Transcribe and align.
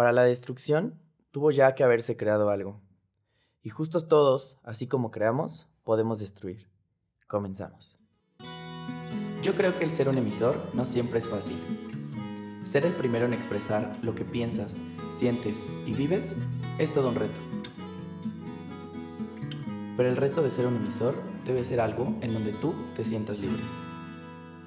Para 0.00 0.12
la 0.12 0.22
destrucción 0.22 0.98
tuvo 1.30 1.50
ya 1.50 1.74
que 1.74 1.84
haberse 1.84 2.16
creado 2.16 2.48
algo. 2.48 2.80
Y 3.62 3.68
justos 3.68 4.08
todos, 4.08 4.56
así 4.62 4.86
como 4.86 5.10
creamos, 5.10 5.68
podemos 5.84 6.18
destruir. 6.18 6.70
Comenzamos. 7.26 7.98
Yo 9.42 9.52
creo 9.52 9.76
que 9.76 9.84
el 9.84 9.90
ser 9.90 10.08
un 10.08 10.16
emisor 10.16 10.56
no 10.72 10.86
siempre 10.86 11.18
es 11.18 11.28
fácil. 11.28 11.58
Ser 12.64 12.86
el 12.86 12.94
primero 12.94 13.26
en 13.26 13.34
expresar 13.34 13.94
lo 14.02 14.14
que 14.14 14.24
piensas, 14.24 14.78
sientes 15.12 15.66
y 15.84 15.92
vives 15.92 16.34
es 16.78 16.94
todo 16.94 17.10
un 17.10 17.16
reto. 17.16 17.38
Pero 19.98 20.08
el 20.08 20.16
reto 20.16 20.42
de 20.42 20.50
ser 20.50 20.66
un 20.66 20.76
emisor 20.76 21.14
debe 21.44 21.62
ser 21.62 21.78
algo 21.78 22.16
en 22.22 22.32
donde 22.32 22.54
tú 22.54 22.74
te 22.96 23.04
sientas 23.04 23.38
libre. 23.38 23.62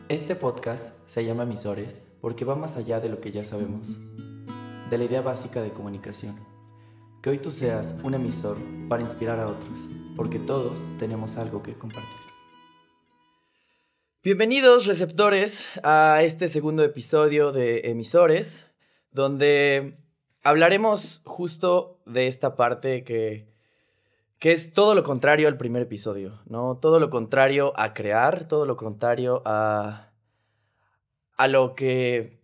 Este 0.09 0.35
podcast 0.35 0.99
se 1.09 1.25
llama 1.25 1.41
Emisores 1.41 2.03
porque 2.21 2.45
va 2.45 2.55
más 2.55 2.77
allá 2.77 2.99
de 2.99 3.09
lo 3.09 3.19
que 3.19 3.31
ya 3.31 3.43
sabemos, 3.43 3.97
de 4.93 4.99
la 4.99 5.05
idea 5.05 5.21
básica 5.21 5.59
de 5.63 5.71
comunicación. 5.71 6.35
Que 7.23 7.31
hoy 7.31 7.39
tú 7.39 7.51
seas 7.51 7.95
un 8.03 8.13
emisor 8.13 8.57
para 8.87 9.01
inspirar 9.01 9.39
a 9.39 9.47
otros, 9.47 9.75
porque 10.15 10.37
todos 10.37 10.73
tenemos 10.99 11.35
algo 11.35 11.63
que 11.63 11.73
compartir. 11.73 12.11
Bienvenidos 14.23 14.85
receptores 14.85 15.67
a 15.83 16.21
este 16.21 16.47
segundo 16.47 16.83
episodio 16.83 17.51
de 17.51 17.89
Emisores, 17.89 18.67
donde 19.09 19.97
hablaremos 20.43 21.23
justo 21.25 21.99
de 22.05 22.27
esta 22.27 22.55
parte 22.55 23.03
que, 23.03 23.51
que 24.37 24.51
es 24.51 24.73
todo 24.73 24.93
lo 24.93 25.01
contrario 25.01 25.47
al 25.47 25.57
primer 25.57 25.81
episodio, 25.81 26.39
¿no? 26.45 26.77
Todo 26.77 26.99
lo 26.99 27.09
contrario 27.09 27.73
a 27.77 27.95
crear, 27.95 28.47
todo 28.47 28.67
lo 28.67 28.77
contrario 28.77 29.41
a, 29.45 30.11
a 31.35 31.47
lo 31.47 31.73
que 31.73 32.43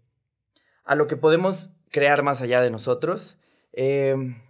a 0.84 0.96
lo 0.96 1.06
que 1.06 1.16
podemos 1.16 1.70
crear 1.92 2.24
más 2.24 2.42
allá 2.42 2.62
de 2.62 2.72
nosotros. 2.72 3.38
Em, 3.74 4.42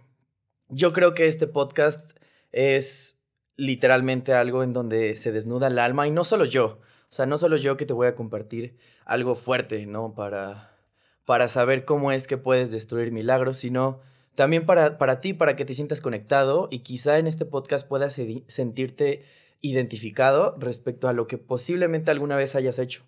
yo 0.68 0.92
creo 0.92 1.14
que 1.14 1.26
este 1.26 1.46
podcast 1.46 2.16
es 2.52 3.18
literalmente 3.56 4.32
algo 4.32 4.62
en 4.62 4.72
donde 4.72 5.16
se 5.16 5.32
desnuda 5.32 5.66
el 5.66 5.78
alma 5.78 6.06
y 6.06 6.10
no 6.10 6.24
solo 6.24 6.44
yo, 6.44 6.80
o 7.10 7.12
sea, 7.12 7.26
no 7.26 7.38
solo 7.38 7.56
yo 7.56 7.76
que 7.76 7.86
te 7.86 7.92
voy 7.92 8.06
a 8.06 8.14
compartir 8.14 8.78
algo 9.04 9.34
fuerte, 9.34 9.84
¿no? 9.86 10.14
Para, 10.14 10.70
para 11.24 11.48
saber 11.48 11.84
cómo 11.84 12.12
es 12.12 12.26
que 12.26 12.38
puedes 12.38 12.70
destruir 12.70 13.12
milagros, 13.12 13.58
sino 13.58 14.00
también 14.34 14.64
para, 14.64 14.96
para 14.96 15.20
ti, 15.20 15.34
para 15.34 15.56
que 15.56 15.64
te 15.64 15.74
sientas 15.74 16.00
conectado 16.00 16.68
y 16.70 16.78
quizá 16.78 17.18
en 17.18 17.26
este 17.26 17.44
podcast 17.44 17.86
puedas 17.86 18.18
sentirte 18.46 19.24
identificado 19.60 20.56
respecto 20.58 21.08
a 21.08 21.12
lo 21.12 21.26
que 21.26 21.36
posiblemente 21.36 22.10
alguna 22.10 22.36
vez 22.36 22.54
hayas 22.54 22.78
hecho, 22.78 23.02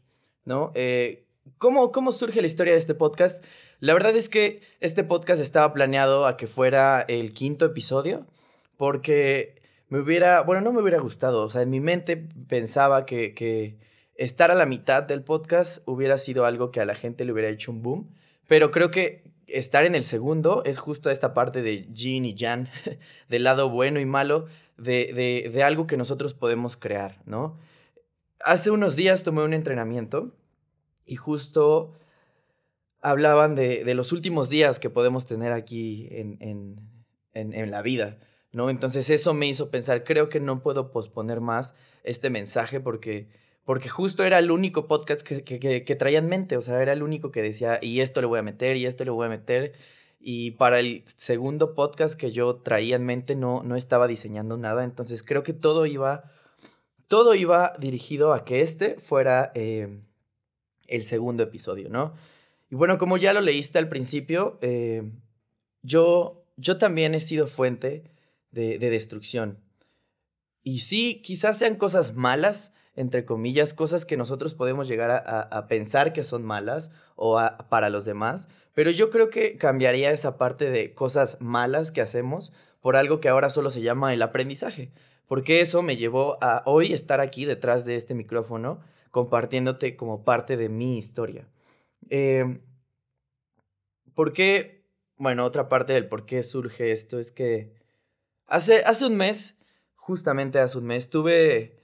¿no? 0.44 0.72
Eh, 0.74 1.24
¿cómo, 1.58 1.92
¿Cómo 1.92 2.12
surge 2.12 2.40
la 2.40 2.46
historia 2.46 2.72
de 2.72 2.78
este 2.78 2.94
podcast? 2.94 3.42
La 3.82 3.94
verdad 3.94 4.14
es 4.14 4.28
que 4.28 4.62
este 4.78 5.02
podcast 5.02 5.42
estaba 5.42 5.72
planeado 5.72 6.26
a 6.26 6.36
que 6.36 6.46
fuera 6.46 7.00
el 7.00 7.32
quinto 7.32 7.64
episodio, 7.64 8.28
porque 8.76 9.60
me 9.88 9.98
hubiera, 9.98 10.42
bueno, 10.42 10.62
no 10.62 10.72
me 10.72 10.80
hubiera 10.80 11.00
gustado, 11.00 11.42
o 11.42 11.50
sea, 11.50 11.62
en 11.62 11.70
mi 11.70 11.80
mente 11.80 12.16
pensaba 12.16 13.04
que, 13.06 13.34
que 13.34 13.80
estar 14.14 14.52
a 14.52 14.54
la 14.54 14.66
mitad 14.66 15.02
del 15.02 15.24
podcast 15.24 15.82
hubiera 15.84 16.16
sido 16.18 16.44
algo 16.44 16.70
que 16.70 16.78
a 16.78 16.84
la 16.84 16.94
gente 16.94 17.24
le 17.24 17.32
hubiera 17.32 17.48
hecho 17.48 17.72
un 17.72 17.82
boom, 17.82 18.14
pero 18.46 18.70
creo 18.70 18.92
que 18.92 19.24
estar 19.48 19.84
en 19.84 19.96
el 19.96 20.04
segundo 20.04 20.62
es 20.64 20.78
justo 20.78 21.10
esta 21.10 21.34
parte 21.34 21.60
de 21.60 21.88
Jin 21.92 22.24
y 22.24 22.38
Jan, 22.38 22.68
del 23.28 23.42
lado 23.42 23.68
bueno 23.68 23.98
y 23.98 24.06
malo, 24.06 24.46
de, 24.76 25.12
de, 25.12 25.50
de 25.52 25.62
algo 25.64 25.88
que 25.88 25.96
nosotros 25.96 26.34
podemos 26.34 26.76
crear, 26.76 27.20
¿no? 27.26 27.58
Hace 28.44 28.70
unos 28.70 28.94
días 28.94 29.24
tomé 29.24 29.42
un 29.42 29.54
entrenamiento 29.54 30.30
y 31.04 31.16
justo 31.16 31.94
hablaban 33.02 33.56
de, 33.56 33.84
de, 33.84 33.94
los 33.94 34.12
últimos 34.12 34.48
días 34.48 34.78
que 34.78 34.88
podemos 34.88 35.26
tener 35.26 35.52
aquí 35.52 36.08
en, 36.12 36.38
en, 36.40 37.52
en, 37.52 37.70
la 37.70 37.82
vida, 37.82 38.18
¿no? 38.52 38.70
Entonces 38.70 39.10
eso 39.10 39.34
me 39.34 39.48
hizo 39.48 39.70
pensar, 39.70 40.04
creo 40.04 40.28
que 40.28 40.38
no 40.38 40.62
puedo 40.62 40.92
posponer 40.92 41.40
más 41.40 41.74
este 42.04 42.30
mensaje 42.30 42.78
porque, 42.78 43.28
porque 43.64 43.88
justo 43.88 44.22
era 44.22 44.38
el 44.38 44.52
único 44.52 44.86
podcast 44.86 45.22
que, 45.22 45.42
que, 45.42 45.84
que, 45.84 45.96
traía 45.96 46.20
en 46.20 46.28
mente, 46.28 46.56
o 46.56 46.62
sea, 46.62 46.80
era 46.80 46.92
el 46.92 47.02
único 47.02 47.32
que 47.32 47.42
decía, 47.42 47.80
y 47.82 48.00
esto 48.00 48.20
le 48.20 48.28
voy 48.28 48.38
a 48.38 48.42
meter, 48.42 48.76
y 48.76 48.86
esto 48.86 49.04
le 49.04 49.10
voy 49.10 49.26
a 49.26 49.30
meter. 49.30 49.72
Y 50.20 50.52
para 50.52 50.78
el 50.78 51.02
segundo 51.16 51.74
podcast 51.74 52.14
que 52.14 52.30
yo 52.30 52.54
traía 52.56 52.94
en 52.94 53.04
mente 53.04 53.34
no, 53.34 53.64
no 53.64 53.74
estaba 53.74 54.06
diseñando 54.06 54.56
nada, 54.56 54.84
entonces 54.84 55.24
creo 55.24 55.42
que 55.42 55.52
todo 55.52 55.86
iba, 55.86 56.30
todo 57.08 57.34
iba 57.34 57.72
dirigido 57.80 58.32
a 58.32 58.44
que 58.44 58.60
este 58.60 59.00
fuera 59.00 59.50
eh, 59.56 59.98
el 60.86 61.02
segundo 61.02 61.42
episodio, 61.42 61.88
¿no? 61.88 62.12
Y 62.72 62.74
bueno, 62.74 62.96
como 62.96 63.18
ya 63.18 63.34
lo 63.34 63.42
leíste 63.42 63.78
al 63.78 63.90
principio, 63.90 64.56
eh, 64.62 65.02
yo, 65.82 66.46
yo 66.56 66.78
también 66.78 67.14
he 67.14 67.20
sido 67.20 67.46
fuente 67.46 68.10
de, 68.50 68.78
de, 68.78 68.88
destrucción. 68.88 69.58
Y 70.62 70.78
sí, 70.78 71.20
quizás 71.22 71.58
sean 71.58 71.74
cosas 71.76 72.14
malas, 72.14 72.72
entre 72.96 73.26
comillas, 73.26 73.74
cosas 73.74 74.06
que 74.06 74.16
nosotros 74.16 74.54
podemos 74.54 74.88
llegar 74.88 75.10
a, 75.10 75.18
a, 75.18 75.40
a 75.42 75.68
pensar 75.68 76.14
que 76.14 76.24
son 76.24 76.44
malas 76.44 76.90
o 77.14 77.38
a, 77.38 77.68
para 77.68 77.90
los 77.90 78.06
demás, 78.06 78.48
pero 78.72 78.90
yo 78.90 79.10
creo 79.10 79.28
que 79.28 79.58
cambiaría 79.58 80.10
esa 80.10 80.38
parte 80.38 80.70
de 80.70 80.94
cosas 80.94 81.42
malas 81.42 81.92
que 81.92 82.00
hacemos 82.00 82.54
por 82.80 82.96
algo 82.96 83.20
que 83.20 83.28
ahora 83.28 83.50
solo 83.50 83.68
se 83.68 83.82
llama 83.82 84.14
el 84.14 84.22
aprendizaje, 84.22 84.92
porque 85.28 85.60
eso 85.60 85.82
me 85.82 85.98
llevó 85.98 86.38
a 86.42 86.62
hoy 86.64 86.94
estar 86.94 87.20
aquí 87.20 87.44
detrás 87.44 87.84
de 87.84 87.96
este 87.96 88.14
micrófono 88.14 88.80
compartiéndote 89.10 89.94
como 89.94 90.24
parte 90.24 90.56
de 90.56 90.70
mi 90.70 90.96
historia. 90.96 91.46
Eh, 92.10 92.60
¿Por 94.14 94.32
qué? 94.32 94.84
Bueno, 95.16 95.44
otra 95.44 95.68
parte 95.68 95.92
del 95.92 96.08
por 96.08 96.26
qué 96.26 96.42
surge 96.42 96.92
esto 96.92 97.18
es 97.18 97.32
que 97.32 97.74
hace, 98.46 98.84
hace 98.84 99.06
un 99.06 99.16
mes, 99.16 99.58
justamente 99.94 100.58
hace 100.58 100.78
un 100.78 100.84
mes, 100.84 101.08
tuve 101.08 101.78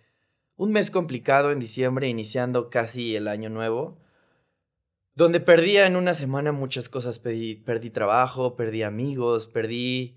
un 0.56 0.72
mes 0.72 0.90
complicado 0.90 1.52
en 1.52 1.60
diciembre, 1.60 2.08
iniciando 2.08 2.68
casi 2.68 3.14
el 3.16 3.28
año 3.28 3.48
nuevo, 3.48 3.98
donde 5.14 5.40
perdía 5.40 5.86
en 5.86 5.96
una 5.96 6.14
semana 6.14 6.52
muchas 6.52 6.88
cosas. 6.88 7.18
Perdí, 7.18 7.54
perdí 7.56 7.90
trabajo, 7.90 8.56
perdí 8.56 8.82
amigos, 8.82 9.46
perdí, 9.46 10.16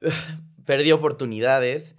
perdí 0.66 0.92
oportunidades, 0.92 1.96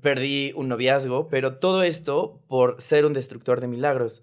perdí 0.00 0.52
un 0.54 0.68
noviazgo, 0.68 1.28
pero 1.28 1.58
todo 1.58 1.82
esto 1.82 2.42
por 2.48 2.80
ser 2.80 3.06
un 3.06 3.12
destructor 3.12 3.60
de 3.60 3.68
milagros. 3.68 4.22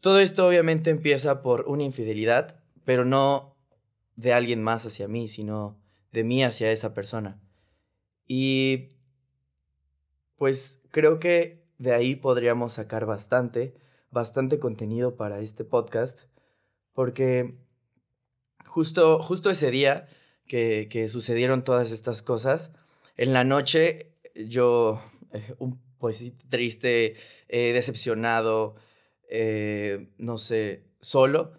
Todo 0.00 0.20
esto 0.20 0.46
obviamente 0.46 0.90
empieza 0.90 1.42
por 1.42 1.62
una 1.68 1.82
infidelidad, 1.82 2.60
pero 2.84 3.04
no 3.04 3.56
de 4.16 4.32
alguien 4.32 4.62
más 4.62 4.86
hacia 4.86 5.08
mí, 5.08 5.28
sino 5.28 5.76
de 6.12 6.24
mí 6.24 6.42
hacia 6.42 6.70
esa 6.72 6.94
persona. 6.94 7.40
Y 8.26 8.90
pues 10.36 10.80
creo 10.90 11.18
que 11.18 11.64
de 11.78 11.94
ahí 11.94 12.16
podríamos 12.16 12.74
sacar 12.74 13.06
bastante, 13.06 13.74
bastante 14.10 14.58
contenido 14.58 15.16
para 15.16 15.40
este 15.40 15.64
podcast, 15.64 16.18
porque 16.92 17.54
justo, 18.66 19.22
justo 19.22 19.50
ese 19.50 19.70
día 19.70 20.08
que, 20.46 20.88
que 20.90 21.08
sucedieron 21.08 21.64
todas 21.64 21.90
estas 21.90 22.22
cosas, 22.22 22.72
en 23.16 23.32
la 23.32 23.44
noche 23.44 24.12
yo, 24.34 25.02
eh, 25.32 25.54
un 25.58 25.80
pues 25.98 26.32
triste, 26.48 27.16
eh, 27.48 27.72
decepcionado, 27.72 28.76
eh, 29.28 30.08
no 30.18 30.38
sé, 30.38 30.84
solo, 31.00 31.52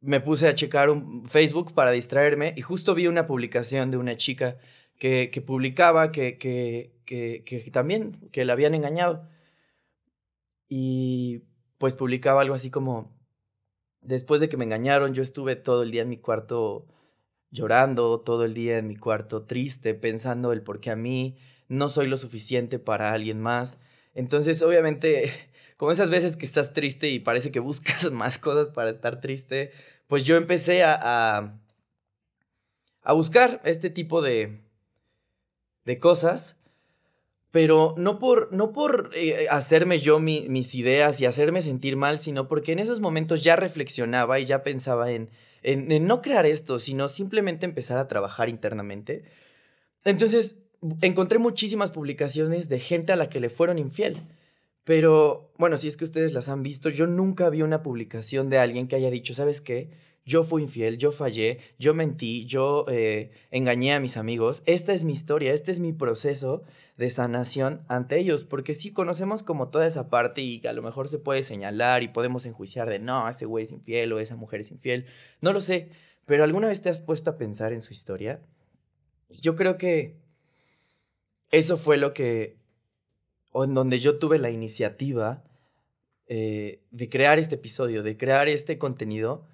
me 0.00 0.20
puse 0.20 0.48
a 0.48 0.54
checar 0.54 0.90
un 0.90 1.26
Facebook 1.28 1.72
para 1.74 1.90
distraerme 1.90 2.54
y 2.56 2.62
justo 2.62 2.94
vi 2.94 3.06
una 3.06 3.26
publicación 3.26 3.90
de 3.90 3.96
una 3.96 4.16
chica 4.16 4.58
que, 4.98 5.30
que 5.32 5.40
publicaba 5.42 6.12
que, 6.12 6.38
que, 6.38 6.92
que, 7.04 7.70
también, 7.72 8.28
que 8.32 8.44
la 8.44 8.52
habían 8.52 8.74
engañado. 8.74 9.28
Y 10.68 11.42
pues 11.78 11.94
publicaba 11.94 12.40
algo 12.42 12.54
así 12.54 12.70
como, 12.70 13.16
después 14.00 14.40
de 14.40 14.48
que 14.48 14.56
me 14.56 14.64
engañaron, 14.64 15.14
yo 15.14 15.22
estuve 15.22 15.56
todo 15.56 15.82
el 15.82 15.90
día 15.90 16.02
en 16.02 16.08
mi 16.08 16.18
cuarto 16.18 16.86
llorando, 17.50 18.20
todo 18.20 18.44
el 18.44 18.54
día 18.54 18.78
en 18.78 18.88
mi 18.88 18.96
cuarto 18.96 19.44
triste, 19.44 19.94
pensando 19.94 20.52
el 20.52 20.62
por 20.62 20.80
qué 20.80 20.90
a 20.90 20.96
mí 20.96 21.36
no 21.68 21.88
soy 21.88 22.06
lo 22.06 22.16
suficiente 22.16 22.78
para 22.78 23.12
alguien 23.12 23.40
más. 23.40 23.78
Entonces, 24.14 24.62
obviamente, 24.62 25.32
como 25.76 25.92
esas 25.92 26.10
veces 26.10 26.36
que 26.36 26.46
estás 26.46 26.72
triste 26.72 27.08
y 27.08 27.20
parece 27.20 27.50
que 27.50 27.60
buscas 27.60 28.10
más 28.12 28.38
cosas 28.38 28.70
para 28.70 28.90
estar 28.90 29.20
triste, 29.20 29.72
pues 30.06 30.24
yo 30.24 30.36
empecé 30.36 30.84
a, 30.84 30.98
a, 31.00 31.58
a 33.02 33.12
buscar 33.12 33.60
este 33.64 33.90
tipo 33.90 34.22
de, 34.22 34.60
de 35.84 35.98
cosas, 35.98 36.56
pero 37.50 37.94
no 37.96 38.18
por, 38.18 38.52
no 38.52 38.72
por 38.72 39.10
eh, 39.14 39.46
hacerme 39.50 40.00
yo 40.00 40.18
mi, 40.18 40.48
mis 40.48 40.74
ideas 40.74 41.20
y 41.20 41.26
hacerme 41.26 41.62
sentir 41.62 41.96
mal, 41.96 42.20
sino 42.20 42.48
porque 42.48 42.72
en 42.72 42.78
esos 42.78 43.00
momentos 43.00 43.42
ya 43.42 43.56
reflexionaba 43.56 44.38
y 44.40 44.46
ya 44.46 44.62
pensaba 44.62 45.10
en, 45.10 45.30
en, 45.62 45.90
en 45.90 46.06
no 46.06 46.22
crear 46.22 46.46
esto, 46.46 46.78
sino 46.78 47.08
simplemente 47.08 47.64
empezar 47.64 47.98
a 47.98 48.08
trabajar 48.08 48.48
internamente. 48.48 49.24
Entonces, 50.04 50.56
encontré 51.00 51.38
muchísimas 51.38 51.90
publicaciones 51.90 52.68
de 52.68 52.78
gente 52.78 53.12
a 53.12 53.16
la 53.16 53.28
que 53.28 53.40
le 53.40 53.50
fueron 53.50 53.78
infiel. 53.78 54.22
Pero, 54.86 55.52
bueno, 55.58 55.76
si 55.76 55.88
es 55.88 55.98
que 55.98 56.04
ustedes 56.04 56.32
las 56.32 56.48
han 56.48 56.62
visto, 56.62 56.88
yo 56.88 57.06
nunca 57.06 57.50
vi 57.50 57.60
una 57.60 57.82
publicación 57.82 58.48
de 58.48 58.58
alguien 58.58 58.88
que 58.88 58.96
haya 58.96 59.10
dicho, 59.10 59.34
¿sabes 59.34 59.60
qué? 59.60 59.90
yo 60.26 60.42
fui 60.42 60.62
infiel, 60.62 60.98
yo 60.98 61.12
fallé, 61.12 61.60
yo 61.78 61.94
mentí, 61.94 62.46
yo 62.46 62.84
eh, 62.88 63.30
engañé 63.52 63.94
a 63.94 64.00
mis 64.00 64.16
amigos. 64.16 64.62
Esta 64.66 64.92
es 64.92 65.04
mi 65.04 65.12
historia, 65.12 65.54
este 65.54 65.70
es 65.70 65.78
mi 65.78 65.92
proceso 65.92 66.64
de 66.96 67.08
sanación 67.10 67.82
ante 67.86 68.18
ellos, 68.18 68.44
porque 68.44 68.74
sí 68.74 68.92
conocemos 68.92 69.44
como 69.44 69.68
toda 69.68 69.86
esa 69.86 70.10
parte 70.10 70.42
y 70.42 70.66
a 70.66 70.72
lo 70.72 70.82
mejor 70.82 71.08
se 71.08 71.20
puede 71.20 71.44
señalar 71.44 72.02
y 72.02 72.08
podemos 72.08 72.44
enjuiciar 72.44 72.90
de 72.90 72.98
no, 72.98 73.28
ese 73.28 73.46
güey 73.46 73.66
es 73.66 73.70
infiel 73.70 74.12
o 74.12 74.18
esa 74.18 74.34
mujer 74.34 74.60
es 74.60 74.72
infiel, 74.72 75.06
no 75.40 75.52
lo 75.52 75.60
sé, 75.60 75.90
pero 76.24 76.42
¿alguna 76.42 76.66
vez 76.66 76.82
te 76.82 76.88
has 76.88 76.98
puesto 76.98 77.30
a 77.30 77.38
pensar 77.38 77.72
en 77.72 77.82
su 77.82 77.92
historia? 77.92 78.40
Yo 79.30 79.54
creo 79.54 79.78
que 79.78 80.16
eso 81.52 81.76
fue 81.76 81.98
lo 81.98 82.12
que, 82.12 82.56
o 83.56 83.64
en 83.64 83.72
donde 83.72 84.00
yo 84.00 84.18
tuve 84.18 84.38
la 84.38 84.50
iniciativa 84.50 85.42
eh, 86.26 86.82
de 86.90 87.08
crear 87.08 87.38
este 87.38 87.54
episodio, 87.54 88.02
de 88.02 88.18
crear 88.18 88.48
este 88.48 88.76
contenido 88.76 89.46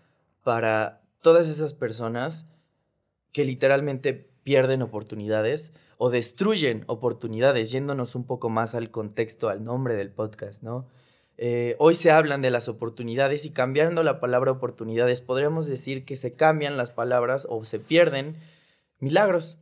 para 0.43 1.03
todas 1.21 1.49
esas 1.49 1.73
personas 1.73 2.49
que 3.31 3.45
literalmente 3.45 4.13
pierden 4.43 4.83
oportunidades 4.83 5.73
o 5.99 6.11
destruyen 6.11 6.83
oportunidades, 6.89 7.71
yéndonos 7.71 8.17
un 8.17 8.27
poco 8.27 8.49
más 8.49 8.75
al 8.75 8.91
contexto, 8.91 9.49
al 9.49 9.63
nombre 9.63 9.95
del 9.95 10.11
podcast, 10.11 10.65
¿no? 10.65 10.89
Eh, 11.39 11.77
hoy 11.79 11.95
se 11.95 12.11
hablan 12.11 12.43
de 12.43 12.51
las 12.51 12.69
oportunidades 12.69 13.45
y 13.45 13.51
cambiando 13.51 14.03
la 14.03 14.19
palabra 14.19 14.51
oportunidades, 14.51 15.21
podríamos 15.21 15.67
decir 15.67 16.05
que 16.05 16.17
se 16.17 16.35
cambian 16.35 16.77
las 16.77 16.91
palabras 16.91 17.47
o 17.49 17.65
se 17.65 17.79
pierden 17.79 18.35
milagros. 18.99 19.59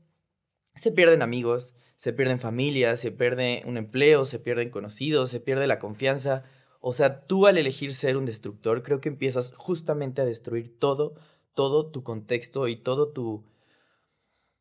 Se 0.77 0.91
pierden 0.91 1.21
amigos, 1.21 1.75
se 2.01 2.15
pierden 2.15 2.41
familias, 2.41 2.99
se 2.99 3.13
pierde 3.13 3.63
un 3.67 3.77
empleo, 3.77 4.25
se 4.25 4.39
pierden 4.39 4.71
conocidos, 4.71 5.29
se 5.29 5.39
pierde 5.39 5.67
la 5.67 5.79
confianza, 5.79 6.45
o 6.81 6.95
sea, 6.95 7.27
tú 7.27 7.47
al 7.47 7.59
elegir 7.59 7.93
ser 7.93 8.17
un 8.17 8.25
destructor, 8.25 8.83
creo 8.83 9.03
que 9.03 9.11
empiezas 9.11 9.53
justamente 9.55 10.23
a 10.23 10.25
destruir 10.25 10.79
todo, 10.79 11.15
todo 11.53 11.91
tu 11.91 12.03
contexto 12.03 12.69
y 12.69 12.77
todo 12.77 13.13
tu, 13.13 13.45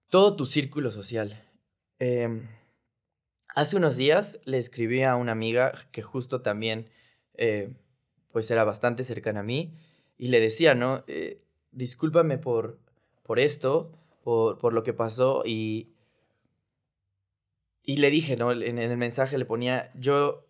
todo 0.09 0.36
tu 0.36 0.45
círculo 0.45 0.91
social. 0.91 1.41
Em, 2.00 2.50
hace 3.56 3.77
unos 3.77 3.95
días 3.95 4.41
le 4.44 4.57
escribí 4.57 5.03
a 5.03 5.15
una 5.15 5.31
amiga 5.31 5.88
que 5.94 6.01
justo 6.01 6.41
también, 6.41 6.89
eh, 7.36 7.71
pues 8.33 8.51
era 8.51 8.65
bastante 8.65 9.06
cercana 9.06 9.39
a 9.39 9.44
mí, 9.44 9.77
y 10.18 10.27
le 10.27 10.41
decía, 10.41 10.75
¿no? 10.75 11.06
Eh, 11.07 11.41
discúlpame 11.71 12.38
por, 12.38 12.80
por 13.24 13.39
esto, 13.39 13.94
por, 14.25 14.57
por 14.57 14.74
lo 14.74 14.83
que 14.83 14.91
pasó, 14.91 15.44
y, 15.45 15.94
y 17.89 17.97
le 17.97 18.12
dije, 18.12 18.38
¿no? 18.38 18.51
En, 18.51 18.77
el 18.77 18.97
mensaje 18.97 19.39
le 19.39 19.45
ponía, 19.45 19.89
yo 19.95 20.45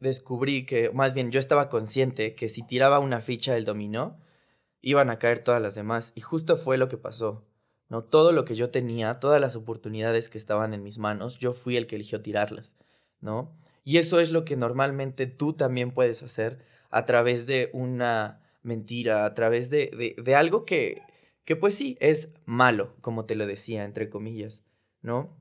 descubrí 0.00 0.66
que, 0.66 0.90
más 0.90 1.14
bien 1.14 1.30
yo 1.30 1.38
estaba 1.38 1.68
consciente 1.68 2.34
que 2.34 2.48
si 2.48 2.66
tiraba 2.66 2.98
una 2.98 3.20
ficha 3.20 3.54
del 3.54 3.64
dominó, 3.64 4.18
iban 4.80 5.08
a 5.08 5.20
caer 5.20 5.44
todas 5.44 5.62
las 5.62 5.76
demás. 5.76 6.10
Y 6.16 6.20
justo 6.20 6.56
fue 6.56 6.78
lo 6.78 6.88
que 6.88 6.96
pasó. 6.96 7.46
¿no? 7.88 8.02
Todo 8.02 8.32
lo 8.32 8.44
que 8.44 8.56
yo 8.56 8.70
tenía, 8.70 9.20
todas 9.20 9.40
las 9.40 9.54
oportunidades 9.54 10.28
que 10.30 10.36
estaban 10.38 10.74
en 10.74 10.82
mis 10.82 10.98
manos, 10.98 11.38
yo 11.38 11.52
fui 11.52 11.76
el 11.76 11.86
que 11.86 11.94
eligió 11.94 12.22
tirarlas. 12.22 12.74
¿no? 13.20 13.56
Y 13.84 13.98
eso 13.98 14.18
es 14.18 14.32
lo 14.32 14.44
que 14.44 14.56
normalmente 14.56 15.28
tú 15.28 15.52
también 15.52 15.92
puedes 15.92 16.24
hacer 16.24 16.66
a 16.90 17.06
través 17.06 17.46
de 17.46 17.70
una 17.72 18.42
mentira, 18.64 19.26
a 19.26 19.34
través 19.34 19.70
de, 19.70 19.92
de, 19.96 20.20
de 20.20 20.34
algo 20.34 20.64
que, 20.64 21.02
que 21.44 21.54
pues 21.54 21.76
sí, 21.76 21.96
es 22.00 22.34
malo, 22.46 22.96
como 23.00 23.26
te 23.26 23.36
lo 23.36 23.46
decía, 23.46 23.84
entre 23.84 24.10
comillas, 24.10 24.64
¿no? 25.02 25.39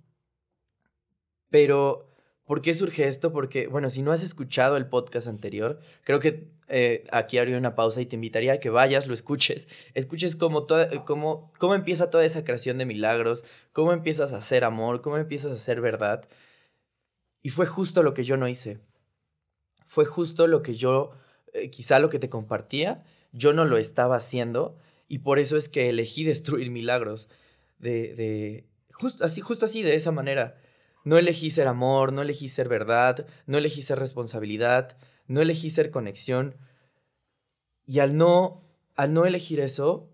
Pero 1.50 2.10
¿Por 2.50 2.64
qué 2.64 2.74
surge 2.74 3.08
esto? 3.08 3.32
Porque, 3.32 3.68
bueno, 3.68 3.92
si 3.92 4.02
no 4.02 4.12
has 4.12 4.24
escuchado 4.24 4.76
el 4.76 4.88
podcast 4.88 5.28
anterior, 5.28 5.80
creo 6.04 6.20
que 6.20 6.48
eh, 6.68 7.06
aquí 7.12 7.38
haría 7.38 7.60
una 7.60 7.76
pausa 7.76 8.02
y 8.02 8.08
te 8.08 8.16
invitaría 8.16 8.54
a 8.54 8.60
que 8.60 8.72
vayas, 8.72 9.06
lo 9.06 9.14
escuches, 9.14 9.68
escuches 9.94 10.36
cómo, 10.36 10.64
toda, 10.64 11.06
cómo, 11.06 11.54
cómo 11.60 11.76
empieza 11.76 12.10
toda 12.10 12.26
esa 12.26 12.44
creación 12.44 12.80
de 12.80 12.88
milagros, 12.88 13.44
cómo 13.72 13.94
empiezas 13.94 14.34
a 14.34 14.38
hacer 14.38 14.64
amor, 14.64 15.02
cómo 15.02 15.18
empiezas 15.18 15.52
a 15.52 15.56
hacer 15.58 15.80
verdad. 15.80 16.28
Y 17.44 17.50
fue 17.50 17.68
justo 17.68 18.02
lo 18.02 18.16
que 18.16 18.24
yo 18.24 18.36
no 18.36 18.48
hice. 18.48 18.80
Fue 19.86 20.06
justo 20.06 20.48
lo 20.48 20.64
que 20.64 20.74
yo, 20.74 21.12
eh, 21.54 21.70
quizá 21.70 22.00
lo 22.00 22.10
que 22.10 22.18
te 22.18 22.32
compartía, 22.32 23.04
yo 23.32 23.54
no 23.54 23.64
lo 23.64 23.78
estaba 23.78 24.16
haciendo 24.16 24.76
y 25.08 25.20
por 25.20 25.38
eso 25.38 25.56
es 25.56 25.70
que 25.70 25.88
elegí 25.90 26.24
destruir 26.24 26.72
milagros. 26.72 27.30
De, 27.78 28.16
de, 28.16 28.66
justo 28.92 29.24
así, 29.24 29.40
justo 29.40 29.66
así, 29.66 29.84
de 29.84 29.94
esa 29.94 30.10
manera 30.10 30.58
no 31.04 31.18
elegí 31.18 31.52
ser 31.52 31.68
amor, 31.68 32.14
no 32.14 32.22
elegí 32.22 32.50
ser 32.50 32.68
verdad, 32.68 33.26
no 33.46 33.58
elegí 33.58 33.82
ser 33.82 34.00
responsabilidad, 34.00 34.98
no 35.28 35.42
elegí 35.42 35.70
ser 35.70 35.92
conexión. 35.92 36.56
Y 37.86 38.00
al 38.00 38.18
no, 38.18 38.64
al 38.96 39.14
no 39.14 39.26
elegir 39.26 39.60
eso, 39.60 40.10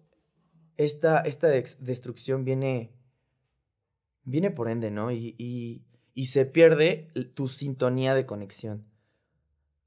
esta, 0.77 1.21
esta 1.21 1.47
destrucción 1.47 2.45
viene, 2.45 2.91
viene 4.23 4.51
por 4.51 4.69
ende, 4.69 4.91
¿no? 4.91 5.11
Y, 5.11 5.35
y, 5.37 5.85
y 6.13 6.25
se 6.27 6.45
pierde 6.45 7.09
tu 7.33 7.47
sintonía 7.47 8.13
de 8.15 8.25
conexión. 8.25 8.85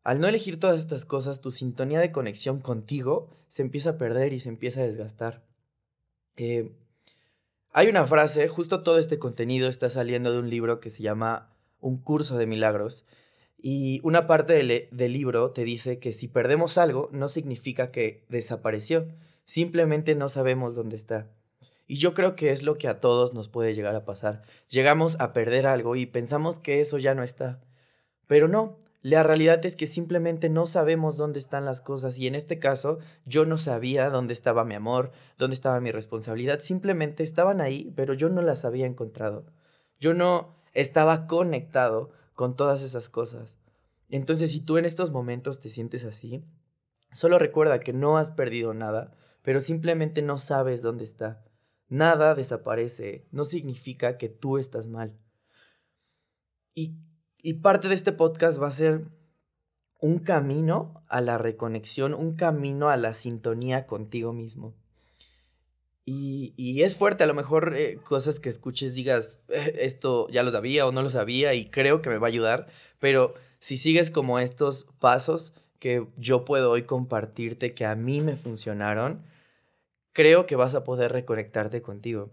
Al 0.05 0.21
no 0.21 0.29
elegir 0.29 0.59
todas 0.59 0.81
estas 0.81 1.05
cosas, 1.05 1.41
tu 1.41 1.51
sintonía 1.51 2.01
de 2.01 2.13
conexión 2.13 2.61
contigo 2.61 3.29
se 3.49 3.63
empieza 3.63 3.91
a 3.91 3.99
perder 3.99 4.33
y 4.33 4.41
se 4.41 4.49
empieza 4.49 4.81
a 4.81 4.85
desgastar. 4.85 5.45
Eh, 6.37 6.73
hay 7.73 7.89
una 7.89 8.07
frase, 8.07 8.49
justo 8.49 8.83
todo 8.83 8.99
este 8.99 9.19
contenido 9.19 9.69
está 9.69 9.91
saliendo 9.91 10.33
de 10.33 10.39
un 10.39 10.51
libro 10.51 10.81
que 10.81 10.91
se 10.91 11.03
llama 11.03 11.55
Un 11.81 11.99
curso 11.99 12.39
de 12.39 12.47
milagros. 12.47 13.05
Y 13.57 14.01
una 14.05 14.27
parte 14.27 14.53
del, 14.53 14.89
del, 14.91 15.13
libro 15.13 15.51
te 15.51 15.65
dice 15.65 15.99
que 15.99 16.13
si 16.13 16.29
perdemos 16.29 16.79
algo 16.79 17.09
no 17.13 17.29
significa 17.29 17.91
que 17.91 18.25
desapareció, 18.29 19.09
simplemente 19.45 20.15
no 20.15 20.29
sabemos 20.29 20.75
dónde 20.75 20.97
está. 20.97 21.31
Y 21.87 21.97
yo 21.97 22.15
creo 22.15 22.37
que 22.37 22.51
es 22.51 22.63
lo 22.63 22.77
que 22.77 22.87
a 22.87 23.01
todos 23.01 23.33
nos 23.35 23.49
puede 23.49 23.75
llegar 23.75 23.97
a 23.97 24.05
pasar. 24.05 24.43
Llegamos 24.69 25.19
a 25.21 25.33
perder 25.33 25.67
algo 25.67 25.97
y 25.97 26.07
pensamos 26.07 26.59
que 26.59 26.81
eso 26.81 26.99
ya 26.99 27.15
no 27.15 27.23
está. 27.23 27.61
Pero 28.27 28.47
no, 28.47 28.79
la 29.01 29.23
realidad 29.23 29.65
es 29.65 29.77
que 29.77 29.87
simplemente 29.87 30.49
no 30.49 30.67
sabemos 30.67 31.17
dónde 31.17 31.39
están 31.39 31.65
las 31.65 31.81
cosas 31.81 32.19
y 32.19 32.27
en 32.27 32.35
este 32.35 32.59
caso 32.59 32.99
yo 33.27 33.45
no 33.45 33.57
sabía 33.57 34.11
dónde 34.11 34.33
estaba 34.33 34.65
mi 34.65 34.75
amor, 34.75 35.13
dónde 35.39 35.55
estaba 35.55 35.81
mi 35.81 35.93
responsabilidad, 35.93 36.61
simplemente 36.61 37.23
estaban 37.23 37.61
ahí, 37.61 37.93
pero 37.95 38.15
yo 38.15 38.29
no 38.29 38.43
las 38.43 38.65
había 38.65 38.87
encontrado. 38.87 39.47
Yo 40.01 40.15
no 40.15 40.57
estaba 40.73 41.27
conectado 41.27 42.11
con 42.35 42.57
todas 42.57 42.83
esas 42.83 43.09
cosas. 43.09 43.59
Entonces 44.09 44.51
si 44.51 44.61
tú 44.61 44.79
en 44.79 44.85
estos 44.85 45.13
momentos 45.13 45.61
te 45.61 45.69
sientes 45.69 46.05
así, 46.05 46.45
solo 47.13 47.39
recuerda 47.39 47.79
que 47.81 47.93
no 47.93 48.19
has 48.19 48.33
perdido 48.33 48.75
nada, 48.75 49.13
pero 49.43 49.61
simplemente 49.61 50.23
no 50.23 50.39
sabes 50.39 50.83
dónde 50.83 51.05
está. 51.05 51.45
Nada 51.89 52.35
desaparece, 52.35 53.27
no 53.31 53.45
significa 53.45 54.19
que 54.19 54.29
tú 54.29 54.59
estás 54.59 54.89
mal. 54.89 55.17
Y 56.75 56.97
y 57.43 57.55
parte 57.55 57.89
de 57.89 57.95
este 57.95 58.13
podcast 58.13 58.61
va 58.61 58.69
a 58.69 58.73
ser 58.73 59.05
un 60.01 60.19
camino 60.19 61.03
a 61.09 61.21
la 61.21 61.39
reconexión, 61.39 62.15
un 62.15 62.37
camino 62.37 62.89
a 62.89 62.97
la 62.97 63.13
sintonía 63.13 63.87
contigo 63.87 64.33
mismo. 64.33 64.75
Y, 66.11 66.83
es 66.83 66.97
fuerte, 66.97 67.25
a 67.25 67.27
lo 67.27 67.35
mejor 67.35 67.75
eh, 67.77 67.99
cosas 68.03 68.41
que 68.41 68.49
escuches 68.49 68.95
digas, 68.95 69.43
eh, 69.49 69.77
esto 69.81 70.27
ya 70.31 70.43
lo 70.43 70.51
sabía 70.51 70.87
o 70.87 70.93
no 70.93 71.03
lo 71.03 71.11
sabía 71.11 71.53
y 71.53 71.69
creo 71.69 72.01
que 72.01 72.09
me 72.09 72.17
va 72.17 72.29
a 72.29 72.31
ayudar, 72.31 72.69
pero 72.99 73.35
si 73.59 73.77
sigues 73.77 74.11
como 74.11 74.39
estos 74.39 74.87
pasos 75.01 75.53
que 75.79 76.07
yo 76.17 76.47
puedo 76.47 76.71
hoy 76.71 76.85
compartirte 76.85 77.75
que 77.75 77.85
a 77.85 77.95
mí 77.95 78.23
me 78.23 78.37
funcionaron, 78.37 79.23
creo 80.13 80.47
que 80.47 80.57
vas 80.57 80.75
a 80.75 80.83
poder 80.83 81.13
reconectarte 81.13 81.83
contigo. 81.83 82.31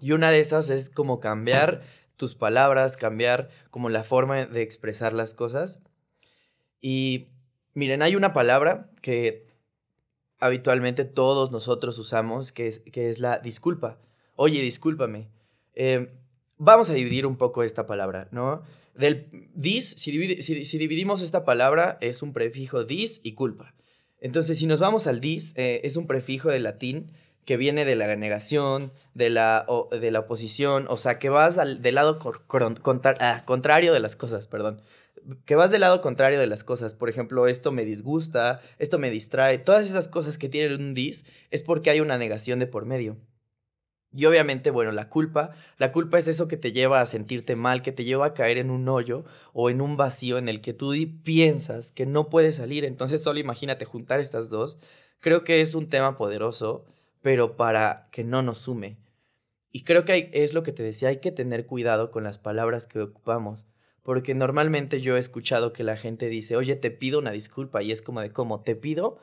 Y 0.00 0.12
una 0.12 0.30
de 0.30 0.38
esas 0.38 0.70
es 0.70 0.88
como 0.88 1.18
cambiar 1.18 1.82
tus 2.16 2.34
palabras, 2.34 2.96
cambiar 2.96 3.48
como 3.70 3.88
la 3.88 4.04
forma 4.04 4.46
de 4.46 4.62
expresar 4.62 5.12
las 5.12 5.34
cosas. 5.34 5.80
Y 6.80 7.28
miren, 7.74 8.02
hay 8.02 8.16
una 8.16 8.32
palabra 8.32 8.90
que 9.00 9.46
habitualmente 10.38 11.04
todos 11.04 11.50
nosotros 11.50 11.98
usamos, 11.98 12.52
que 12.52 12.68
es, 12.68 12.80
que 12.80 13.08
es 13.08 13.18
la 13.18 13.38
disculpa. 13.38 13.98
Oye, 14.36 14.60
discúlpame. 14.60 15.28
Em, 15.74 16.08
vamos 16.58 16.90
a 16.90 16.94
dividir 16.94 17.26
un 17.26 17.36
poco 17.36 17.62
esta 17.62 17.86
palabra, 17.86 18.28
¿no? 18.30 18.62
Del 18.94 19.50
dis, 19.54 19.90
si, 19.90 20.42
si, 20.42 20.78
dividimos 20.78 21.20
esta 21.20 21.44
palabra, 21.44 21.98
es 22.00 22.22
un 22.22 22.32
prefijo 22.32 22.84
dis 22.84 23.20
y 23.24 23.32
culpa. 23.32 23.74
Entonces, 24.20 24.58
si 24.58 24.66
nos 24.66 24.78
vamos 24.78 25.06
al 25.06 25.20
dis, 25.20 25.52
eh, 25.56 25.80
es 25.84 25.96
un 25.96 26.06
prefijo 26.06 26.48
de 26.48 26.60
latín 26.60 27.10
que 27.44 27.56
viene 27.56 27.84
de 27.84 27.96
la 27.96 28.14
negación, 28.16 28.92
de 29.14 29.30
la, 29.30 29.66
de 29.90 30.10
la 30.10 30.20
oposición, 30.20 30.86
o 30.88 30.96
sea, 30.96 31.18
que 31.18 31.28
vas 31.28 31.56
del 31.56 31.94
lado 31.94 32.18
ah, 33.20 33.42
contrario 33.44 33.92
de 33.92 34.00
las 34.00 34.16
cosas, 34.16 34.46
perdón. 34.46 34.80
Que 35.46 35.54
vas 35.54 35.70
del 35.70 35.80
lado 35.80 36.00
contrario 36.00 36.38
de 36.38 36.46
las 36.46 36.64
cosas. 36.64 36.92
Por 36.92 37.08
ejemplo, 37.08 37.46
esto 37.46 37.72
me 37.72 37.84
disgusta, 37.84 38.60
esto 38.78 38.98
me 38.98 39.10
distrae. 39.10 39.58
Todas 39.58 39.88
esas 39.88 40.08
cosas 40.08 40.36
que 40.36 40.50
tienen 40.50 40.80
un 40.80 40.94
dis 40.94 41.24
es 41.50 41.62
porque 41.62 41.90
hay 41.90 42.00
una 42.00 42.18
negación 42.18 42.58
de 42.58 42.66
por 42.66 42.84
medio. 42.84 43.16
Y 44.12 44.26
obviamente, 44.26 44.70
bueno, 44.70 44.92
la 44.92 45.08
culpa, 45.08 45.52
la 45.78 45.90
culpa 45.92 46.18
es 46.18 46.28
eso 46.28 46.46
que 46.46 46.56
te 46.56 46.72
lleva 46.72 47.00
a 47.00 47.06
sentirte 47.06 47.56
mal, 47.56 47.82
que 47.82 47.90
te 47.90 48.04
lleva 48.04 48.26
a 48.26 48.34
caer 48.34 48.58
en 48.58 48.70
un 48.70 48.88
hoyo 48.88 49.24
o 49.52 49.70
en 49.70 49.80
un 49.80 49.96
vacío 49.96 50.38
en 50.38 50.48
el 50.48 50.60
que 50.60 50.72
tú 50.72 50.92
piensas 51.24 51.90
que 51.90 52.06
no 52.06 52.28
puedes 52.28 52.56
salir. 52.56 52.84
Entonces 52.84 53.22
solo 53.22 53.40
imagínate 53.40 53.86
juntar 53.86 54.20
estas 54.20 54.50
dos 54.50 54.78
creo 55.24 55.42
que 55.42 55.62
es 55.62 55.74
un 55.74 55.88
tema 55.88 56.18
poderoso, 56.18 56.84
pero 57.24 57.56
para 57.56 58.10
que 58.12 58.22
no 58.22 58.42
nos 58.42 58.58
sume. 58.58 58.98
Y 59.70 59.84
creo 59.84 60.04
que 60.04 60.28
es 60.34 60.52
lo 60.52 60.62
que 60.62 60.72
te 60.72 60.82
decía, 60.82 61.08
hay 61.08 61.20
que 61.20 61.32
tener 61.32 61.64
cuidado 61.64 62.10
con 62.10 62.22
las 62.22 62.36
palabras 62.36 62.86
que 62.86 63.00
ocupamos, 63.00 63.66
porque 64.02 64.34
normalmente 64.34 65.00
yo 65.00 65.16
he 65.16 65.20
escuchado 65.20 65.72
que 65.72 65.84
la 65.84 65.96
gente 65.96 66.28
dice, 66.28 66.54
oye, 66.54 66.76
te 66.76 66.90
pido 66.90 67.18
una 67.18 67.30
disculpa, 67.30 67.82
y 67.82 67.92
es 67.92 68.02
como 68.02 68.20
de, 68.20 68.30
¿cómo? 68.30 68.60
¿Te 68.60 68.76
pido 68.76 69.16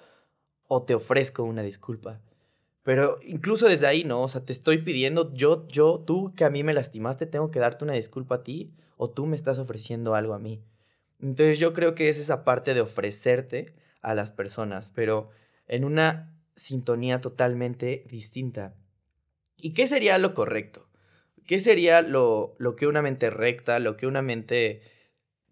o 0.68 0.82
te 0.82 0.96
ofrezco 0.96 1.44
una 1.44 1.62
disculpa? 1.62 2.20
Pero 2.82 3.20
incluso 3.22 3.68
desde 3.68 3.86
ahí, 3.86 4.04
¿no? 4.04 4.24
O 4.24 4.28
sea, 4.28 4.44
te 4.46 4.52
estoy 4.52 4.80
pidiendo, 4.80 5.32
yo, 5.36 5.68
yo, 5.68 6.00
tú 6.00 6.34
que 6.36 6.44
a 6.44 6.50
mí 6.50 6.64
me 6.64 6.74
lastimaste, 6.74 7.28
tengo 7.28 7.52
que 7.52 7.60
darte 7.60 7.84
una 7.84 7.94
disculpa 7.94 8.38
a 8.38 8.44
ti, 8.44 8.74
o 8.98 9.12
tú 9.12 9.28
me 9.28 9.36
estás 9.36 9.60
ofreciendo 9.60 10.16
algo 10.16 10.34
a 10.34 10.40
mí. 10.40 10.64
Entonces 11.20 11.60
yo 11.60 11.72
creo 11.74 11.94
que 11.94 12.10
es 12.10 12.18
esa 12.18 12.44
parte 12.46 12.74
de 12.74 12.82
ofrecerte 12.82 13.76
a 14.02 14.16
las 14.16 14.32
personas, 14.32 14.90
pero 14.90 15.30
en 15.68 15.86
una 15.86 16.32
sintonía 16.62 17.22
totalmente 17.22 18.06
distinta. 18.10 18.76
¿Y 19.58 19.74
qué 19.74 19.88
sería 19.88 20.18
lo 20.18 20.34
correcto? 20.34 20.90
¿Qué 21.46 21.60
sería 21.60 22.02
lo, 22.02 22.56
lo 22.60 22.76
que 22.76 22.88
una 22.88 23.02
mente 23.02 23.30
recta, 23.30 23.80
lo 23.80 23.98
que 23.98 24.08
una 24.08 24.22
mente 24.22 24.82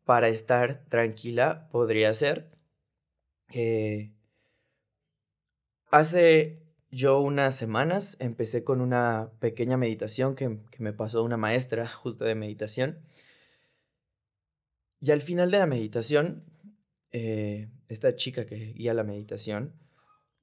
para 0.05 0.29
estar 0.29 0.85
tranquila 0.89 1.67
podría 1.71 2.09
hacer? 2.09 2.49
Eh, 3.51 4.11
hace 5.91 6.61
yo 6.91 7.19
unas 7.19 7.55
semanas 7.55 8.17
empecé 8.19 8.63
con 8.63 8.81
una 8.81 9.31
pequeña 9.39 9.77
meditación 9.77 10.35
que, 10.35 10.59
que 10.71 10.83
me 10.83 10.93
pasó 10.93 11.23
una 11.23 11.37
maestra 11.37 11.87
justo 12.03 12.25
de 12.25 12.35
meditación 12.35 12.99
y 15.01 15.11
al 15.11 15.21
final 15.21 15.49
de 15.51 15.59
la 15.59 15.65
meditación, 15.65 16.43
eh, 17.11 17.69
esta 17.87 18.15
chica 18.15 18.45
que 18.45 18.73
guía 18.73 18.93
la 18.93 19.03
meditación, 19.03 19.73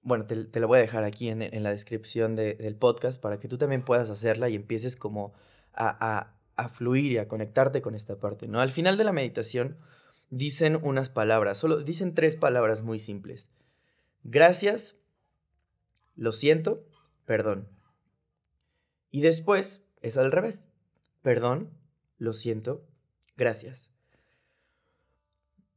bueno, 0.07 0.25
te, 0.25 0.45
te 0.45 0.61
la 0.61 0.67
voy 0.67 0.79
a 0.79 0.83
dejar 0.83 1.03
aquí 1.03 1.29
en, 1.29 1.43
en 1.43 1.63
la 1.65 1.71
descripción 1.71 2.37
del 2.37 2.77
podcast 2.77 3.21
para 3.21 3.41
que 3.41 3.49
tú 3.49 3.59
también 3.59 3.85
puedas 3.85 4.09
hacerla 4.09 4.49
y 4.49 4.55
empieces 4.55 4.95
como 4.95 5.35
a, 5.73 5.89
a, 6.17 6.37
a 6.55 6.69
fluir 6.69 7.11
y 7.11 7.19
a 7.19 7.27
conectarte 7.27 7.83
con 7.83 7.97
esta 7.97 8.21
parte, 8.21 8.47
¿no? 8.47 8.61
Al 8.61 8.71
final 8.71 8.97
de 8.99 9.03
la 9.03 9.11
meditación 9.11 9.79
dicen 10.31 10.79
unas 10.81 11.11
palabras, 11.11 11.59
solo 11.59 11.83
dicen 11.83 12.15
tres 12.15 12.37
palabras 12.37 12.83
muy 12.83 13.01
simples. 13.01 13.51
Gracias, 14.23 14.97
lo 16.15 16.31
siento, 16.31 16.87
perdón. 17.25 17.69
Y 19.11 19.23
después 19.23 19.85
es 20.03 20.17
al 20.19 20.31
revés. 20.31 20.69
Perdón, 21.23 21.71
lo 22.19 22.33
siento, 22.33 22.87
gracias. 23.37 23.91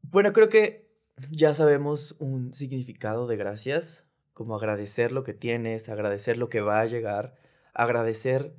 Bueno, 0.03 0.33
creo 0.33 0.49
que 0.49 0.87
ya 1.31 1.55
sabemos 1.55 2.15
un 2.19 2.53
significado 2.53 3.25
de 3.25 3.37
gracias, 3.37 4.05
como 4.39 4.55
agradecer 4.55 5.11
lo 5.11 5.25
que 5.25 5.33
tienes, 5.33 5.89
agradecer 5.89 6.37
lo 6.37 6.47
que 6.47 6.61
va 6.61 6.79
a 6.79 6.85
llegar, 6.85 7.35
agradecer 7.73 8.53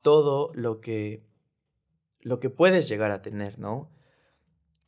todo 0.00 0.50
lo 0.54 0.80
que 0.80 1.22
lo 2.22 2.40
que 2.40 2.48
puedes 2.48 2.88
llegar 2.88 3.10
a 3.10 3.20
tener, 3.20 3.58
¿no? 3.58 3.90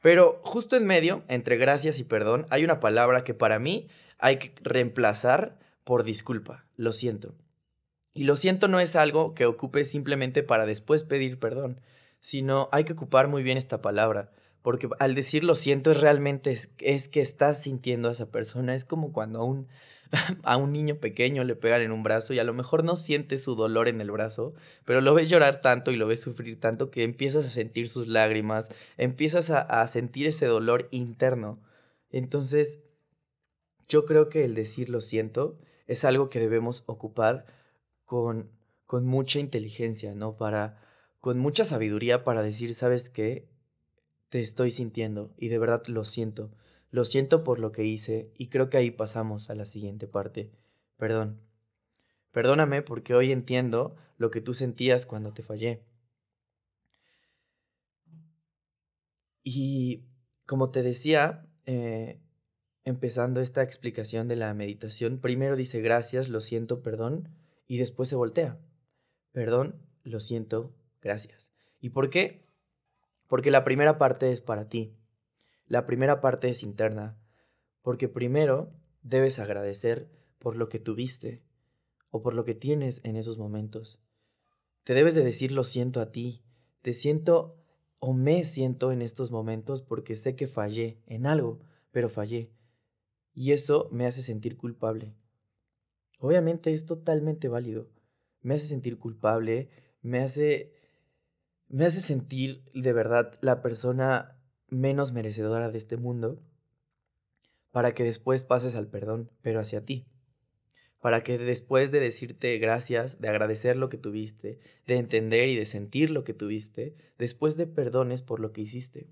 Pero 0.00 0.40
justo 0.42 0.74
en 0.74 0.86
medio, 0.86 1.22
entre 1.28 1.58
gracias 1.58 1.98
y 1.98 2.04
perdón, 2.04 2.46
hay 2.48 2.64
una 2.64 2.80
palabra 2.80 3.24
que 3.24 3.34
para 3.34 3.58
mí 3.58 3.88
hay 4.16 4.38
que 4.38 4.54
reemplazar 4.62 5.58
por 5.84 6.02
disculpa, 6.02 6.64
lo 6.76 6.94
siento. 6.94 7.34
Y 8.14 8.24
lo 8.24 8.36
siento 8.36 8.68
no 8.68 8.80
es 8.80 8.96
algo 8.96 9.34
que 9.34 9.44
ocupe 9.44 9.84
simplemente 9.84 10.42
para 10.42 10.64
después 10.64 11.04
pedir 11.04 11.38
perdón, 11.38 11.82
sino 12.20 12.70
hay 12.72 12.84
que 12.84 12.94
ocupar 12.94 13.28
muy 13.28 13.42
bien 13.42 13.58
esta 13.58 13.82
palabra. 13.82 14.32
Porque 14.62 14.88
al 14.98 15.14
decir 15.14 15.44
lo 15.44 15.56
siento 15.56 15.90
es 15.90 16.00
realmente 16.00 16.50
es, 16.50 17.08
que 17.08 17.20
estás 17.20 17.62
sintiendo 17.62 18.08
a 18.08 18.12
esa 18.12 18.32
persona. 18.32 18.74
Es 18.74 18.84
como 18.84 19.12
cuando 19.12 19.38
a 19.38 19.44
un, 19.44 19.68
a 20.42 20.56
un 20.56 20.72
niño 20.72 20.96
pequeño 20.96 21.44
le 21.44 21.56
pegan 21.56 21.82
en 21.82 21.92
un 21.92 22.02
brazo 22.02 22.34
y 22.34 22.38
a 22.38 22.44
lo 22.44 22.54
mejor 22.54 22.84
no 22.84 22.96
siente 22.96 23.38
su 23.38 23.54
dolor 23.54 23.88
en 23.88 24.00
el 24.00 24.10
brazo, 24.10 24.54
pero 24.84 25.00
lo 25.00 25.14
ves 25.14 25.28
llorar 25.28 25.60
tanto 25.60 25.90
y 25.90 25.96
lo 25.96 26.06
ves 26.06 26.20
sufrir 26.20 26.60
tanto 26.60 26.90
que 26.90 27.04
empiezas 27.04 27.46
a 27.46 27.48
sentir 27.48 27.88
sus 27.88 28.08
lágrimas, 28.08 28.68
empiezas 28.96 29.50
a, 29.50 29.60
a 29.60 29.86
sentir 29.86 30.26
ese 30.26 30.46
dolor 30.46 30.88
interno. 30.90 31.60
Entonces, 32.10 32.80
yo 33.88 34.04
creo 34.04 34.28
que 34.28 34.44
el 34.44 34.54
decir 34.54 34.88
lo 34.88 35.00
siento 35.00 35.58
es 35.86 36.04
algo 36.04 36.28
que 36.28 36.40
debemos 36.40 36.82
ocupar 36.86 37.46
con, 38.04 38.50
con 38.84 39.06
mucha 39.06 39.38
inteligencia, 39.38 40.14
¿no? 40.14 40.36
Para, 40.36 40.80
con 41.20 41.38
mucha 41.38 41.64
sabiduría 41.64 42.24
para 42.24 42.42
decir, 42.42 42.74
¿sabes 42.74 43.10
qué? 43.10 43.48
te 44.28 44.40
estoy 44.40 44.70
sintiendo 44.70 45.32
y 45.36 45.48
de 45.48 45.58
verdad 45.58 45.82
lo 45.86 46.04
siento. 46.04 46.50
Lo 46.90 47.04
siento 47.04 47.44
por 47.44 47.58
lo 47.58 47.72
que 47.72 47.84
hice 47.84 48.30
y 48.36 48.48
creo 48.48 48.70
que 48.70 48.76
ahí 48.76 48.90
pasamos 48.90 49.50
a 49.50 49.54
la 49.54 49.66
siguiente 49.66 50.06
parte. 50.06 50.50
Perdón. 50.96 51.40
Perdóname 52.32 52.82
porque 52.82 53.14
hoy 53.14 53.32
entiendo 53.32 53.96
lo 54.18 54.30
que 54.30 54.40
tú 54.40 54.54
sentías 54.54 55.06
cuando 55.06 55.32
te 55.32 55.42
fallé. 55.42 55.82
Y 59.42 60.04
como 60.44 60.70
te 60.70 60.82
decía, 60.82 61.46
eh, 61.66 62.20
empezando 62.84 63.40
esta 63.40 63.62
explicación 63.62 64.28
de 64.28 64.36
la 64.36 64.52
meditación, 64.54 65.18
primero 65.18 65.56
dice 65.56 65.80
gracias, 65.80 66.28
lo 66.28 66.40
siento, 66.40 66.82
perdón, 66.82 67.28
y 67.66 67.78
después 67.78 68.08
se 68.08 68.16
voltea. 68.16 68.58
Perdón, 69.32 69.76
lo 70.02 70.20
siento, 70.20 70.74
gracias. 71.00 71.50
¿Y 71.80 71.90
por 71.90 72.10
qué? 72.10 72.46
Porque 73.28 73.50
la 73.50 73.64
primera 73.64 73.98
parte 73.98 74.30
es 74.32 74.40
para 74.40 74.68
ti. 74.68 74.94
La 75.66 75.86
primera 75.86 76.20
parte 76.20 76.48
es 76.48 76.62
interna. 76.62 77.16
Porque 77.82 78.08
primero 78.08 78.72
debes 79.02 79.38
agradecer 79.38 80.08
por 80.38 80.56
lo 80.56 80.68
que 80.68 80.78
tuviste 80.78 81.42
o 82.10 82.22
por 82.22 82.34
lo 82.34 82.44
que 82.44 82.54
tienes 82.54 83.00
en 83.04 83.16
esos 83.16 83.38
momentos. 83.38 84.00
Te 84.84 84.94
debes 84.94 85.14
de 85.14 85.24
decir 85.24 85.52
lo 85.52 85.64
siento 85.64 86.00
a 86.00 86.12
ti. 86.12 86.42
Te 86.82 86.92
siento 86.92 87.56
o 87.98 88.12
me 88.12 88.44
siento 88.44 88.92
en 88.92 89.02
estos 89.02 89.30
momentos 89.30 89.82
porque 89.82 90.16
sé 90.16 90.36
que 90.36 90.46
fallé 90.46 91.00
en 91.06 91.26
algo, 91.26 91.60
pero 91.90 92.08
fallé. 92.08 92.50
Y 93.34 93.52
eso 93.52 93.88
me 93.90 94.06
hace 94.06 94.22
sentir 94.22 94.56
culpable. 94.56 95.14
Obviamente 96.18 96.72
es 96.72 96.86
totalmente 96.86 97.48
válido. 97.48 97.88
Me 98.40 98.54
hace 98.54 98.66
sentir 98.66 98.98
culpable, 98.98 99.68
me 100.02 100.20
hace 100.20 100.72
me 101.68 101.84
hace 101.84 102.00
sentir 102.00 102.62
de 102.74 102.92
verdad 102.92 103.38
la 103.40 103.60
persona 103.60 104.35
menos 104.68 105.12
merecedora 105.12 105.70
de 105.70 105.78
este 105.78 105.96
mundo 105.96 106.40
para 107.70 107.94
que 107.94 108.04
después 108.04 108.42
pases 108.42 108.74
al 108.74 108.86
perdón, 108.86 109.30
pero 109.42 109.60
hacia 109.60 109.84
ti. 109.84 110.06
Para 111.00 111.22
que 111.22 111.38
después 111.38 111.90
de 111.90 112.00
decirte 112.00 112.58
gracias, 112.58 113.20
de 113.20 113.28
agradecer 113.28 113.76
lo 113.76 113.88
que 113.88 113.98
tuviste, 113.98 114.58
de 114.86 114.96
entender 114.96 115.48
y 115.48 115.56
de 115.56 115.66
sentir 115.66 116.10
lo 116.10 116.24
que 116.24 116.32
tuviste, 116.32 116.96
después 117.18 117.56
de 117.56 117.66
perdones 117.66 118.22
por 118.22 118.40
lo 118.40 118.52
que 118.52 118.62
hiciste. 118.62 119.08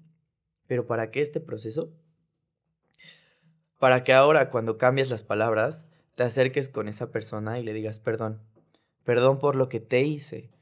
Pero 0.66 0.86
¿para 0.86 1.10
qué 1.10 1.20
este 1.20 1.40
proceso? 1.40 1.92
Para 3.78 4.02
que 4.02 4.14
ahora 4.14 4.50
cuando 4.50 4.78
cambies 4.78 5.10
las 5.10 5.24
palabras, 5.24 5.84
te 6.14 6.22
acerques 6.22 6.68
con 6.68 6.88
esa 6.88 7.12
persona 7.12 7.58
y 7.58 7.64
le 7.64 7.74
digas 7.74 7.98
perdón. 7.98 8.40
Perdón 9.04 9.38
por 9.38 9.56
lo 9.56 9.68
que 9.68 9.80
te 9.80 10.02
hice, 10.02 10.54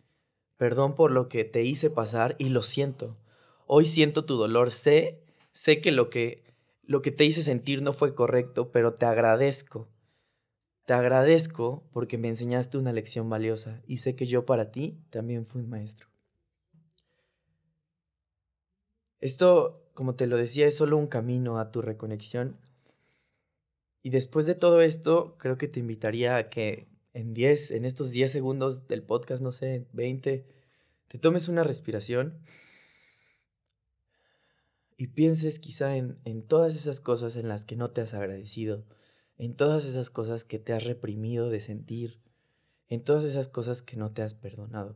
Perdón 0.63 0.95
por 0.95 1.11
lo 1.11 1.29
que 1.29 1.45
te 1.45 1.65
hice 1.65 1.91
pasar 1.91 2.37
y 2.39 2.51
lo 2.51 2.63
siento. 2.63 3.17
Hoy 3.75 3.87
siento 3.87 4.27
tu 4.27 4.37
dolor. 4.37 4.71
Sé, 4.71 5.23
sé 5.53 5.81
que 5.81 5.93
lo 5.93 6.11
que 6.11 6.43
lo 6.83 7.01
que 7.01 7.11
te 7.11 7.25
hice 7.25 7.41
sentir 7.43 7.81
no 7.81 7.95
fue 7.95 8.15
correcto, 8.15 8.71
pero 8.71 8.93
te 8.93 9.07
agradezco. 9.07 9.89
Te 10.85 10.93
agradezco 10.93 11.83
porque 11.91 12.19
me 12.19 12.29
enseñaste 12.29 12.77
una 12.77 12.93
lección 12.93 13.31
valiosa 13.31 13.81
y 13.87 13.97
sé 13.97 14.15
que 14.15 14.27
yo 14.27 14.45
para 14.45 14.71
ti 14.73 14.99
también 15.09 15.47
fui 15.47 15.63
un 15.63 15.71
maestro. 15.71 16.07
Esto, 19.21 19.83
como 19.95 20.17
te 20.17 20.27
lo 20.27 20.37
decía, 20.37 20.67
es 20.67 20.77
solo 20.77 20.99
un 20.99 21.07
camino 21.07 21.59
a 21.59 21.71
tu 21.71 21.81
reconexión. 21.81 22.59
Y 24.03 24.11
después 24.11 24.45
de 24.45 24.55
todo 24.55 24.83
esto, 24.83 25.39
creo 25.39 25.57
que 25.57 25.69
te 25.69 25.81
invitaría 25.81 26.37
a 26.37 26.51
que 26.51 26.89
en 27.15 27.33
10, 27.33 27.71
en 27.71 27.87
estos 27.87 28.11
10 28.11 28.31
segundos 28.31 28.87
del 28.87 29.03
podcast, 29.03 29.43
no 29.43 29.51
sé, 29.51 29.87
20, 29.95 30.45
te 31.09 31.19
tomes 31.19 31.49
una 31.49 31.65
respiración 31.65 32.35
y 35.03 35.09
pienses 35.09 35.59
quizá 35.59 35.97
en, 35.97 36.21
en 36.25 36.47
todas 36.47 36.77
esas 36.77 37.01
cosas 37.01 37.35
en 37.35 37.49
las 37.49 37.65
que 37.65 37.75
no 37.75 37.91
te 37.91 38.03
has 38.03 38.15
agradecido, 38.15 38.87
en 39.37 39.57
todas 39.57 39.85
esas 39.85 40.11
cosas 40.11 40.45
que 40.45 40.61
te 40.61 40.73
has 40.73 40.85
reprimido 40.85 41.51
de 41.51 41.61
sentir, 41.61 42.23
en 42.89 43.03
todas 43.03 43.25
esas 43.25 43.49
cosas 43.49 43.83
que 43.83 43.97
no 43.97 44.13
te 44.13 44.23
has 44.23 44.35
perdonado. 44.35 44.95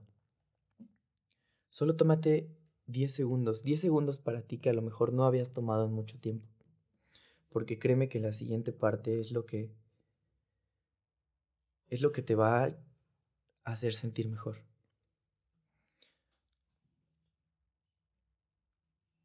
Solo 1.70 1.96
tómate 1.96 2.56
10 2.86 3.12
segundos, 3.12 3.64
10 3.64 3.80
segundos 3.80 4.20
para 4.20 4.42
ti 4.42 4.58
que 4.58 4.70
a 4.70 4.74
lo 4.74 4.80
mejor 4.80 5.12
no 5.12 5.24
habías 5.24 5.52
tomado 5.52 5.86
en 5.86 5.92
mucho 5.92 6.20
tiempo. 6.20 6.46
Porque 7.48 7.80
créeme 7.80 8.08
que 8.08 8.20
la 8.20 8.32
siguiente 8.32 8.72
parte 8.72 9.18
es 9.18 9.32
lo 9.32 9.44
que 9.44 9.74
es 11.88 12.00
lo 12.00 12.12
que 12.12 12.22
te 12.22 12.36
va 12.36 12.62
a 12.62 12.76
hacer 13.64 13.92
sentir 13.92 14.28
mejor. 14.28 14.58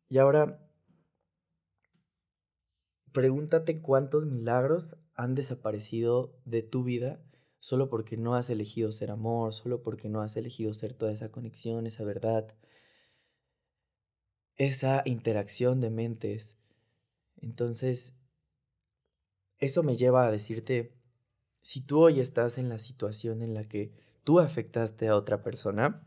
Y 0.10 0.18
ahora, 0.18 0.61
pregúntate 3.12 3.82
cuántos 3.82 4.26
milagros 4.26 4.98
han 5.16 5.36
desaparecido 5.36 6.34
de 6.46 6.64
tu 6.64 6.84
vida 6.84 7.20
solo 7.62 7.90
porque 7.90 8.18
no 8.18 8.36
has 8.36 8.50
elegido 8.50 8.92
ser 8.92 9.12
amor, 9.12 9.54
solo 9.54 9.84
porque 9.84 10.10
no 10.10 10.22
has 10.22 10.36
elegido 10.36 10.74
ser 10.74 10.94
toda 10.94 11.14
esa 11.14 11.32
conexión, 11.32 11.86
esa 11.86 12.04
verdad, 12.04 12.54
esa 14.58 15.04
interacción 15.06 15.80
de 15.80 15.92
mentes. 15.92 16.58
Entonces, 17.38 18.16
eso 19.60 19.84
me 19.84 19.96
lleva 19.96 20.26
a 20.26 20.32
decirte, 20.32 20.92
si 21.62 21.82
tú 21.82 22.00
hoy 22.00 22.20
estás 22.20 22.58
en 22.58 22.68
la 22.68 22.80
situación 22.80 23.44
en 23.44 23.54
la 23.54 23.70
que 23.70 23.94
tú 24.24 24.40
afectaste 24.40 25.08
a 25.08 25.16
otra 25.16 25.44
persona, 25.44 26.04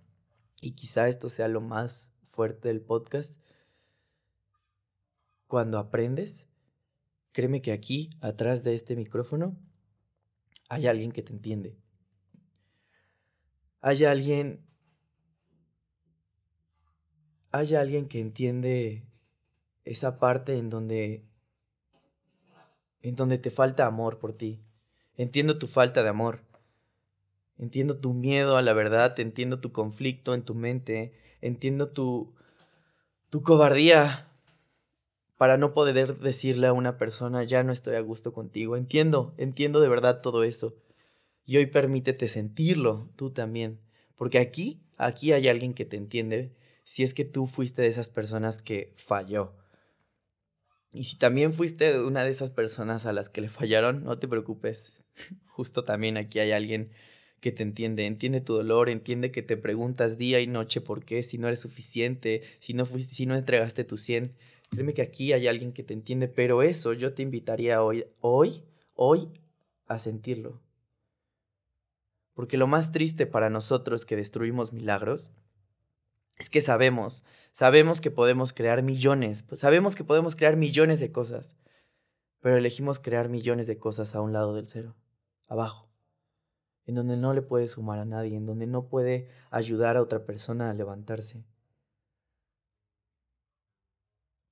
y 0.61 0.73
quizá 0.73 1.07
esto 1.07 1.29
sea 1.29 1.47
lo 1.47 1.61
más 1.61 2.11
fuerte 2.25 2.67
del 2.67 2.81
podcast, 2.81 3.39
cuando 5.47 5.79
aprendes, 5.79 6.49
créeme 7.35 7.61
que 7.61 7.73
aquí, 7.73 8.11
atrás 8.21 8.63
de 8.63 8.75
este 8.75 8.95
micrófono, 8.95 9.57
hay 10.69 10.87
alguien 10.87 11.11
que 11.11 11.23
te 11.23 11.33
entiende. 11.33 11.77
Hay 13.81 14.05
alguien... 14.05 14.65
Hay 17.51 17.75
alguien 17.75 18.09
que 18.09 18.21
entiende 18.21 19.05
esa 19.85 20.21
parte 20.21 20.57
en 20.57 20.71
donde... 20.71 21.27
En 23.03 23.17
donde 23.17 23.39
te 23.39 23.51
falta 23.51 23.85
amor 23.85 24.21
por 24.21 24.37
ti. 24.37 24.63
Entiendo 25.17 25.59
tu 25.59 25.67
falta 25.67 26.05
de 26.05 26.09
amor. 26.11 26.41
Entiendo 27.59 27.99
tu 27.99 28.15
miedo 28.15 28.57
a 28.57 28.63
la 28.63 28.75
verdad, 28.75 29.19
entiendo 29.19 29.59
tu 29.59 29.73
conflicto 29.73 30.35
en 30.35 30.45
tu 30.45 30.55
mente, 30.55 31.13
entiendo 31.41 31.91
tu, 31.91 32.35
tu 33.29 33.43
cobardía 33.43 34.29
para 35.37 35.57
no 35.57 35.73
poder 35.73 36.19
decirle 36.19 36.69
a 36.69 36.73
una 36.73 36.97
persona, 36.97 37.43
ya 37.45 37.63
no 37.65 37.73
estoy 37.73 37.97
a 37.97 38.01
gusto 38.01 38.33
contigo. 38.33 38.77
Entiendo, 38.77 39.35
entiendo 39.37 39.81
de 39.81 39.89
verdad 39.89 40.21
todo 40.21 40.45
eso. 40.45 40.77
Y 41.45 41.57
hoy 41.57 41.67
permítete 41.67 42.29
sentirlo 42.29 43.11
tú 43.17 43.31
también. 43.31 43.81
Porque 44.17 44.39
aquí, 44.39 44.83
aquí 44.97 45.33
hay 45.33 45.49
alguien 45.49 45.75
que 45.75 45.85
te 45.85 45.97
entiende 45.97 46.55
si 46.85 47.03
es 47.03 47.15
que 47.15 47.25
tú 47.25 47.47
fuiste 47.47 47.83
de 47.83 47.89
esas 47.89 48.09
personas 48.09 48.63
que 48.63 48.95
falló. 48.97 49.55
Y 50.93 51.05
si 51.05 51.19
también 51.19 51.53
fuiste 51.53 52.01
una 52.01 52.23
de 52.23 52.31
esas 52.31 52.51
personas 52.51 53.05
a 53.05 53.13
las 53.13 53.29
que 53.29 53.41
le 53.41 53.49
fallaron, 53.49 54.05
no 54.05 54.19
te 54.19 54.29
preocupes. 54.29 54.93
Justo 55.47 55.85
también 55.85 56.17
aquí 56.17 56.39
hay 56.39 56.53
alguien 56.53 56.93
que 57.41 57.51
te 57.51 57.63
entiende, 57.63 58.07
entiende 58.07 58.41
tu 58.41 58.55
dolor, 58.55 58.89
entiende 58.89 59.33
que 59.33 59.43
te 59.43 59.57
preguntas 59.57 60.17
día 60.17 60.41
y 60.41 60.47
noche 60.47 60.81
por 60.81 61.05
qué, 61.05 61.23
si 61.23 61.37
no 61.37 61.49
eres 61.49 61.61
suficiente, 61.61 62.43
si 62.61 62.73
no 62.73 62.87
fuiste, 62.87 63.15
si 63.15 63.27
no 63.27 63.35
entregaste 63.35 63.85
tu 63.85 63.97
100 63.97 64.35
Créeme 64.75 64.95
que 64.95 65.03
aquí 65.03 65.33
hay 65.33 65.49
alguien 65.49 65.73
que 65.73 65.83
te 65.83 65.95
entiende, 65.95 66.29
pero 66.29 66.63
eso 66.63 66.93
yo 66.93 67.15
te 67.15 67.23
invitaría 67.23 67.83
hoy, 67.83 68.07
hoy, 68.21 68.65
hoy 68.95 69.29
a 69.87 69.99
sentirlo. 69.99 70.61
Porque 72.35 72.57
lo 72.57 72.67
más 72.67 72.93
triste 72.93 73.27
para 73.27 73.51
nosotros 73.51 74.05
que 74.05 74.17
destruimos 74.17 74.73
milagros 74.73 75.31
es 76.39 76.51
que 76.51 76.61
sabemos, 76.61 77.23
sabemos 77.53 78.01
que 78.01 78.11
podemos 78.11 78.53
crear 78.53 78.83
millones, 78.83 79.45
sabemos 79.55 79.95
que 79.95 80.03
podemos 80.03 80.35
crear 80.35 80.57
millones 80.57 80.99
de 80.99 81.13
cosas, 81.13 81.57
pero 82.41 82.57
elegimos 82.57 82.99
crear 82.99 83.29
millones 83.29 83.69
de 83.69 83.79
cosas 83.79 84.15
a 84.15 84.21
un 84.21 84.33
lado 84.33 84.55
del 84.55 84.67
cero, 84.67 84.97
abajo, 85.49 85.89
en 86.87 86.97
donde 86.97 87.17
no 87.17 87.33
le 87.35 87.43
puede 87.43 87.69
sumar 87.69 88.01
a 88.01 88.05
nadie, 88.05 88.37
en 88.37 88.47
donde 88.47 88.67
no 88.67 88.89
puede 88.89 89.29
ayudar 89.51 89.97
a 89.97 90.03
otra 90.03 90.27
persona 90.27 90.71
a 90.71 90.75
levantarse. 90.75 91.45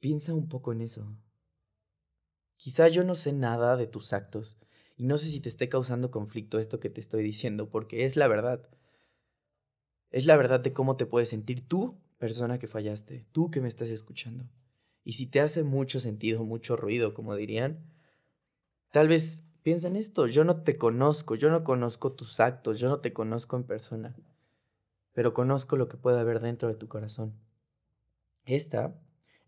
Piensa 0.03 0.35
un 0.35 0.49
poco 0.49 0.73
en 0.73 0.81
eso. 0.81 1.07
Quizá 2.57 2.89
yo 2.89 3.05
no 3.05 3.15
sé 3.15 3.33
nada 3.33 3.77
de 3.77 3.87
tus 3.87 4.13
actos 4.13 4.59
y 4.97 5.05
no 5.05 5.17
sé 5.17 5.29
si 5.29 5.39
te 5.39 5.49
esté 5.49 5.69
causando 5.69 6.11
conflicto 6.11 6.59
esto 6.59 6.81
que 6.81 6.91
te 6.91 7.01
estoy 7.01 7.23
diciendo, 7.23 7.71
porque 7.71 8.05
es 8.05 8.17
la 8.17 8.27
verdad. 8.27 8.69
Es 10.11 10.27
la 10.27 10.37
verdad 10.37 10.59
de 10.59 10.73
cómo 10.73 10.97
te 10.97 11.07
puedes 11.07 11.29
sentir 11.29 11.69
tú, 11.69 12.01
persona 12.19 12.59
que 12.59 12.67
fallaste, 12.67 13.27
tú 13.31 13.53
que 13.53 13.61
me 13.61 13.69
estás 13.69 13.91
escuchando. 13.91 14.45
Y 15.05 15.13
si 15.13 15.29
te 15.29 15.41
hace 15.41 15.63
mucho 15.63 16.01
sentido, 16.01 16.43
mucho 16.43 16.75
ruido, 16.75 17.15
como 17.15 17.37
dirían, 17.37 17.79
tal 18.91 19.07
vez 19.07 19.45
piensa 19.63 19.87
en 19.87 19.95
esto, 19.95 20.27
yo 20.27 20.43
no 20.43 20.65
te 20.65 20.77
conozco, 20.79 21.37
yo 21.37 21.49
no 21.49 21.63
conozco 21.63 22.11
tus 22.11 22.41
actos, 22.41 22.81
yo 22.81 22.89
no 22.89 22.99
te 22.99 23.13
conozco 23.13 23.55
en 23.55 23.63
persona, 23.63 24.17
pero 25.13 25.33
conozco 25.33 25.77
lo 25.77 25.87
que 25.87 25.97
puede 25.97 26.19
haber 26.19 26.41
dentro 26.41 26.67
de 26.67 26.75
tu 26.75 26.89
corazón. 26.89 27.35
Esta 28.45 28.99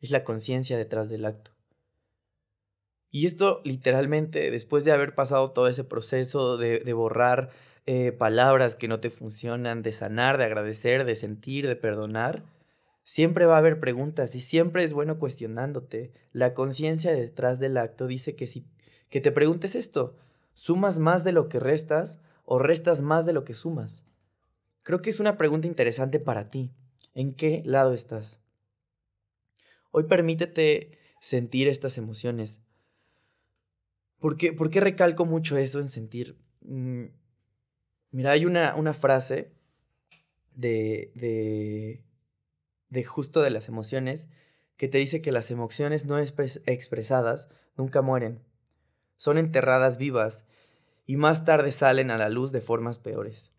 es 0.05 0.11
la 0.11 0.25
conciencia 0.25 0.77
detrás 0.77 1.09
del 1.09 1.25
acto. 1.25 1.51
Y 3.11 3.27
esto 3.27 3.61
literalmente, 3.65 4.51
después 4.51 4.85
de 4.85 4.93
haber 4.93 5.15
pasado 5.15 5.53
todo 5.53 5.69
ese 5.69 5.85
proceso 5.85 6.57
de, 6.57 6.93
borrar 6.93 7.51
eh, 7.87 8.13
palabras 8.13 8.75
que 8.75 8.89
no 8.89 9.01
te 9.01 9.11
funcionan, 9.11 9.83
de 9.83 9.93
sanar, 9.93 10.37
de 10.37 10.45
agradecer, 10.45 11.05
de 11.05 11.15
sentir, 11.15 11.69
de 11.69 11.77
perdonar, 11.77 12.45
siempre 13.03 13.47
va 13.47 13.55
a 13.55 13.59
haber 13.59 13.79
preguntas 13.79 14.35
y 14.35 14.41
siempre 14.41 14.85
es 14.85 14.93
bueno 14.93 15.19
cuestionándote. 15.19 16.13
La 16.33 16.55
conciencia 16.55 17.13
detrás 17.13 17.59
del 17.61 17.77
acto 17.77 18.07
dice 18.07 18.35
que 18.35 18.47
si 18.47 18.67
que 19.11 19.21
te 19.21 19.31
preguntes 19.31 19.77
esto, 19.77 20.17
¿sumas 20.55 20.99
más 20.99 21.23
de 21.23 21.33
lo 21.33 21.49
que 21.49 21.61
restas 21.61 22.21
o 22.45 22.59
restas 22.59 23.01
más 23.01 23.25
de 23.25 23.33
lo 23.33 23.45
que 23.45 23.55
sumas? 23.55 24.03
Creo 24.83 25.03
que 25.03 25.11
es 25.11 25.21
una 25.21 25.39
pregunta 25.39 25.69
interesante 25.69 26.19
para 26.19 26.51
ti. 26.51 26.73
¿En 27.15 27.33
qué 27.33 27.63
lado 27.65 27.93
estás? 27.93 28.44
Hoy 29.97 30.03
permítete 30.09 30.99
sentir 31.21 31.69
estas 31.69 31.99
emociones. 31.99 32.61
¿Por 34.19 34.37
qué, 34.37 34.81
recalco 34.81 35.25
mucho 35.25 35.57
eso 35.57 35.79
en 35.79 35.89
sentir? 35.89 36.37
Mm, 36.63 37.05
mira, 38.11 38.33
hay 38.33 38.45
una, 38.45 38.75
una 38.75 38.93
frase 38.93 39.53
de, 40.57 41.13
de, 41.15 42.03
de 42.89 43.05
justo 43.05 43.41
de 43.41 43.51
las 43.51 43.69
emociones 43.69 44.29
que 44.77 44.89
te 44.89 44.99
dice 44.99 45.23
que 45.23 45.31
las 45.31 45.53
emociones 45.53 46.07
no 46.07 46.19
expresadas 46.19 47.49
nunca 47.77 48.03
mueren. 48.03 48.43
Son 49.17 49.39
enterradas 49.39 49.97
vivas 49.97 50.45
y 51.07 51.17
más 51.17 51.45
tarde 51.45 51.71
salen 51.71 52.11
a 52.11 52.19
la 52.19 52.31
luz 52.31 52.51
de 52.51 52.61
formas 52.61 52.99
peores. 52.99 53.53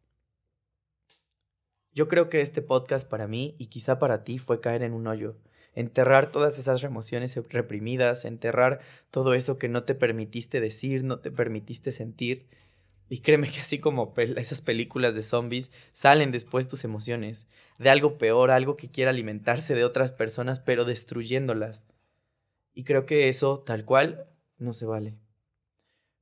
Yo 1.94 2.10
creo 2.10 2.28
que 2.28 2.42
este 2.42 2.62
podcast 2.62 3.08
para 3.08 3.26
mí 3.26 3.56
y 3.58 3.68
quizá 3.68 4.00
para 4.00 4.26
ti 4.26 4.38
fue 4.38 4.60
caer 4.60 4.84
en 4.84 4.92
un 4.92 5.08
hoyo 5.08 5.38
enterrar 5.76 6.32
todas 6.32 6.58
esas 6.58 6.82
emociones 6.84 7.38
reprimidas, 7.50 8.26
enterrar 8.26 8.80
todo 9.12 9.34
eso 9.34 9.58
que 9.58 9.70
no 9.70 9.84
te 9.84 9.94
permitiste 9.94 10.62
decir, 10.62 11.04
no 11.04 11.20
te 11.20 11.32
permitiste 11.32 11.92
sentir. 11.92 12.48
Y 13.10 13.20
créeme 13.20 13.52
que 13.52 13.60
así 13.60 13.80
como 13.80 14.14
esas 14.18 14.62
películas 14.62 15.14
de 15.14 15.22
zombies, 15.22 15.70
salen 15.94 16.32
después 16.32 16.68
tus 16.68 16.84
emociones, 16.84 17.48
de 17.78 17.90
algo 17.90 18.18
peor, 18.18 18.50
algo 18.50 18.78
que 18.78 18.90
quiera 18.90 19.12
alimentarse 19.12 19.76
de 19.76 19.84
otras 19.84 20.12
personas, 20.12 20.60
pero 20.60 20.86
destruyéndolas. 20.86 21.86
Y 22.74 22.84
creo 22.84 23.06
que 23.06 23.30
eso, 23.30 23.60
tal 23.60 23.86
cual, 23.86 24.28
no 24.58 24.74
se 24.74 24.86
vale. 24.86 25.16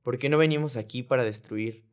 Porque 0.02 0.28
no 0.28 0.36
venimos 0.36 0.76
aquí 0.76 1.02
para 1.02 1.24
destruir. 1.24 1.84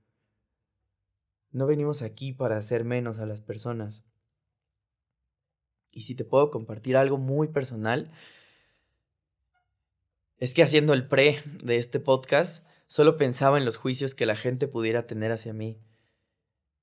No 1.51 1.67
venimos 1.67 2.01
aquí 2.01 2.33
para 2.33 2.57
hacer 2.57 2.83
menos 2.83 3.19
a 3.19 3.25
las 3.25 3.41
personas. 3.41 4.03
Y 5.91 6.03
si 6.03 6.15
te 6.15 6.23
puedo 6.23 6.51
compartir 6.51 6.95
algo 6.97 7.17
muy 7.17 7.47
personal, 7.47 8.11
es 10.37 10.53
que 10.53 10.63
haciendo 10.63 10.93
el 10.93 11.07
pre 11.07 11.43
de 11.63 11.77
este 11.77 11.99
podcast, 11.99 12.65
solo 12.87 13.17
pensaba 13.17 13.57
en 13.57 13.65
los 13.65 13.77
juicios 13.77 14.15
que 14.15 14.25
la 14.25 14.35
gente 14.35 14.67
pudiera 14.67 15.05
tener 15.05 15.31
hacia 15.31 15.53
mí. 15.53 15.77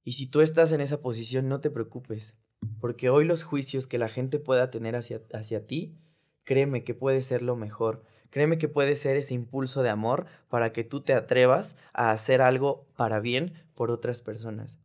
Y 0.05 0.13
si 0.13 0.27
tú 0.27 0.41
estás 0.41 0.73
en 0.73 0.81
esa 0.81 1.01
posición, 1.01 1.49
no 1.49 1.61
te 1.61 1.71
preocupes, 1.71 2.37
porque 2.81 3.11
hoy 3.11 3.25
los 3.25 3.43
juicios 3.43 3.87
que 3.87 3.99
la 3.99 4.09
gente 4.09 4.39
pueda 4.39 4.71
tener 4.71 4.97
hacia, 4.97 5.23
hacia 5.35 5.67
ti, 5.67 5.99
créeme 6.45 6.85
que 6.85 6.95
puede 6.95 7.21
ser 7.23 7.43
lo 7.43 7.57
mejor. 7.57 8.05
Créeme 8.31 8.59
que 8.59 8.69
puede 8.69 8.95
ser 8.95 9.17
ese 9.17 9.35
impulso 9.35 9.83
de 9.83 9.91
amor 9.91 10.27
para 10.49 10.73
que 10.73 10.85
tú 10.85 11.01
te 11.01 11.15
atrevas 11.15 11.77
a 11.93 12.11
hacer 12.11 12.43
algo 12.43 12.87
para 12.97 13.21
bien 13.21 13.55
por 13.75 13.91
otras 13.91 14.21
personas. 14.21 14.79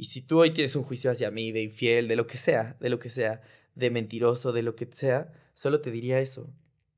Y 0.00 0.04
si 0.04 0.22
tú 0.22 0.40
hoy 0.40 0.50
tienes 0.54 0.76
un 0.76 0.82
juicio 0.82 1.10
hacia 1.10 1.30
mí 1.30 1.52
de 1.52 1.62
infiel, 1.62 2.08
de 2.08 2.16
lo 2.16 2.26
que 2.26 2.38
sea, 2.38 2.74
de 2.80 2.88
lo 2.88 2.98
que 2.98 3.10
sea, 3.10 3.42
de 3.74 3.90
mentiroso, 3.90 4.50
de 4.50 4.62
lo 4.62 4.74
que 4.74 4.88
sea, 4.90 5.30
solo 5.52 5.82
te 5.82 5.90
diría 5.90 6.20
eso, 6.20 6.50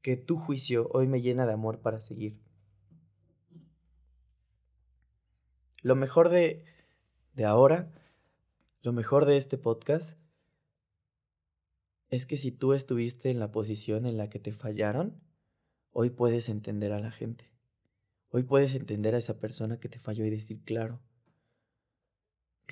que 0.03 0.17
tu 0.17 0.37
juicio 0.37 0.89
hoy 0.93 1.09
me 1.09 1.21
llena 1.21 1.45
de 1.45 1.53
amor 1.53 1.81
para 1.81 1.99
seguir. 1.99 2.39
Lo 5.83 5.97
mejor 5.97 6.29
de, 6.29 6.65
de 7.35 7.45
ahora, 7.45 7.93
lo 8.83 8.93
mejor 8.93 9.27
de 9.27 9.37
este 9.37 9.59
podcast, 9.59 10.17
es 12.09 12.25
que 12.25 12.37
si 12.37 12.53
tú 12.53 12.73
estuviste 12.73 13.31
en 13.31 13.41
la 13.41 13.51
posición 13.51 14.07
en 14.07 14.17
la 14.17 14.29
que 14.29 14.39
te 14.39 14.53
fallaron, 14.53 15.21
hoy 15.91 16.11
puedes 16.11 16.49
entender 16.49 16.93
a 16.93 17.01
la 17.01 17.11
gente. 17.11 17.51
Hoy 18.29 18.45
puedes 18.45 18.77
entender 18.77 19.17
a 19.17 19.19
esa 19.19 19.41
persona 19.41 19.81
que 19.81 19.89
te 19.89 19.99
falló 19.99 20.25
y 20.25 20.31
decir, 20.31 20.63
claro, 20.63 21.01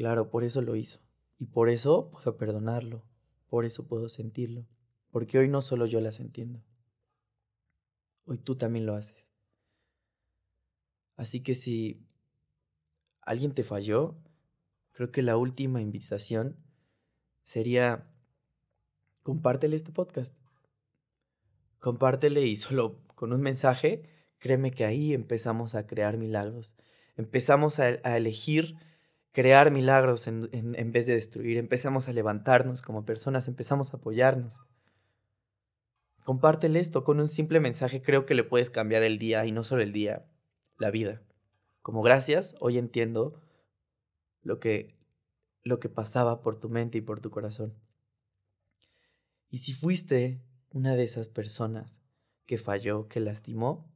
Claro, 0.01 0.31
por 0.31 0.45
eso 0.45 0.63
lo 0.63 0.77
hizo. 0.77 0.99
Y 1.39 1.45
por 1.45 1.69
eso 1.69 2.11
puedo 2.11 2.39
perdonarlo. 2.39 3.05
Por 3.51 3.67
eso 3.67 3.87
puedo 3.87 4.09
sentirlo. 4.09 4.67
Porque 5.11 5.37
hoy 5.39 5.47
no 5.47 5.61
solo 5.61 5.85
yo 5.85 6.01
las 6.01 6.21
entiendo. 6.21 6.65
Hoy 8.25 8.39
tú 8.39 8.57
también 8.57 8.87
lo 8.87 8.95
haces. 8.95 9.31
Así 11.17 11.43
que 11.43 11.55
si 11.55 12.03
alguien 13.21 13.53
te 13.53 13.63
falló, 13.63 14.17
creo 14.93 15.13
que 15.13 15.21
la 15.21 15.37
última 15.37 15.83
invitación 15.83 16.57
sería 17.43 18.11
compártele 19.23 19.77
este 19.77 19.93
podcast. 19.93 20.35
Compártele 21.79 22.47
y 22.47 22.57
solo 22.57 23.03
con 23.17 23.35
un 23.35 23.43
mensaje, 23.43 24.09
créeme 24.39 24.71
que 24.71 24.87
ahí 24.87 25.13
empezamos 25.13 25.75
a 25.75 25.87
crear 25.87 26.17
milagros. 26.17 26.75
Empezamos 27.19 27.81
a, 27.81 27.91
elegir 28.17 28.79
crear 29.33 29.71
milagros 29.71 30.27
en, 30.27 30.49
en 30.53 30.93
vez 30.93 31.07
de 31.07 31.15
destruir. 31.15 31.59
Empezamos 31.59 32.09
a 32.09 32.13
levantarnos 32.13 32.83
como 32.83 33.05
personas, 33.05 33.49
empezamos 33.49 33.93
a 33.93 33.99
apoyarnos. 33.99 34.65
Compártele 36.25 36.81
esto 36.81 37.05
con 37.05 37.21
un 37.21 37.29
simple 37.29 37.61
mensaje, 37.61 38.03
creo 38.03 38.27
que 38.27 38.35
le 38.35 38.45
puedes 38.45 38.71
cambiar 38.71 39.03
el 39.03 39.19
día 39.19 39.47
y 39.47 39.53
no 39.53 39.65
solo 39.65 39.83
el 39.83 39.93
día, 39.93 40.27
la 40.79 40.91
vida. 40.91 41.23
Como 41.83 42.03
gracias, 42.03 42.55
hoy 42.61 42.79
entiendo 42.79 43.41
lo 44.43 44.61
que 44.61 45.01
lo 45.63 45.81
que 45.81 45.89
pasaba 45.89 46.41
por 46.41 46.59
tu 46.59 46.69
mente 46.69 46.99
y 46.99 47.01
por 47.01 47.21
tu 47.21 47.31
corazón. 47.31 47.75
Y 49.49 49.59
si 49.59 49.73
fuiste 49.73 50.41
una 50.71 50.95
de 50.95 51.03
esas 51.03 51.29
personas 51.29 52.01
que 52.47 52.59
falló, 52.59 53.09
que 53.09 53.21
lastimó, 53.21 53.93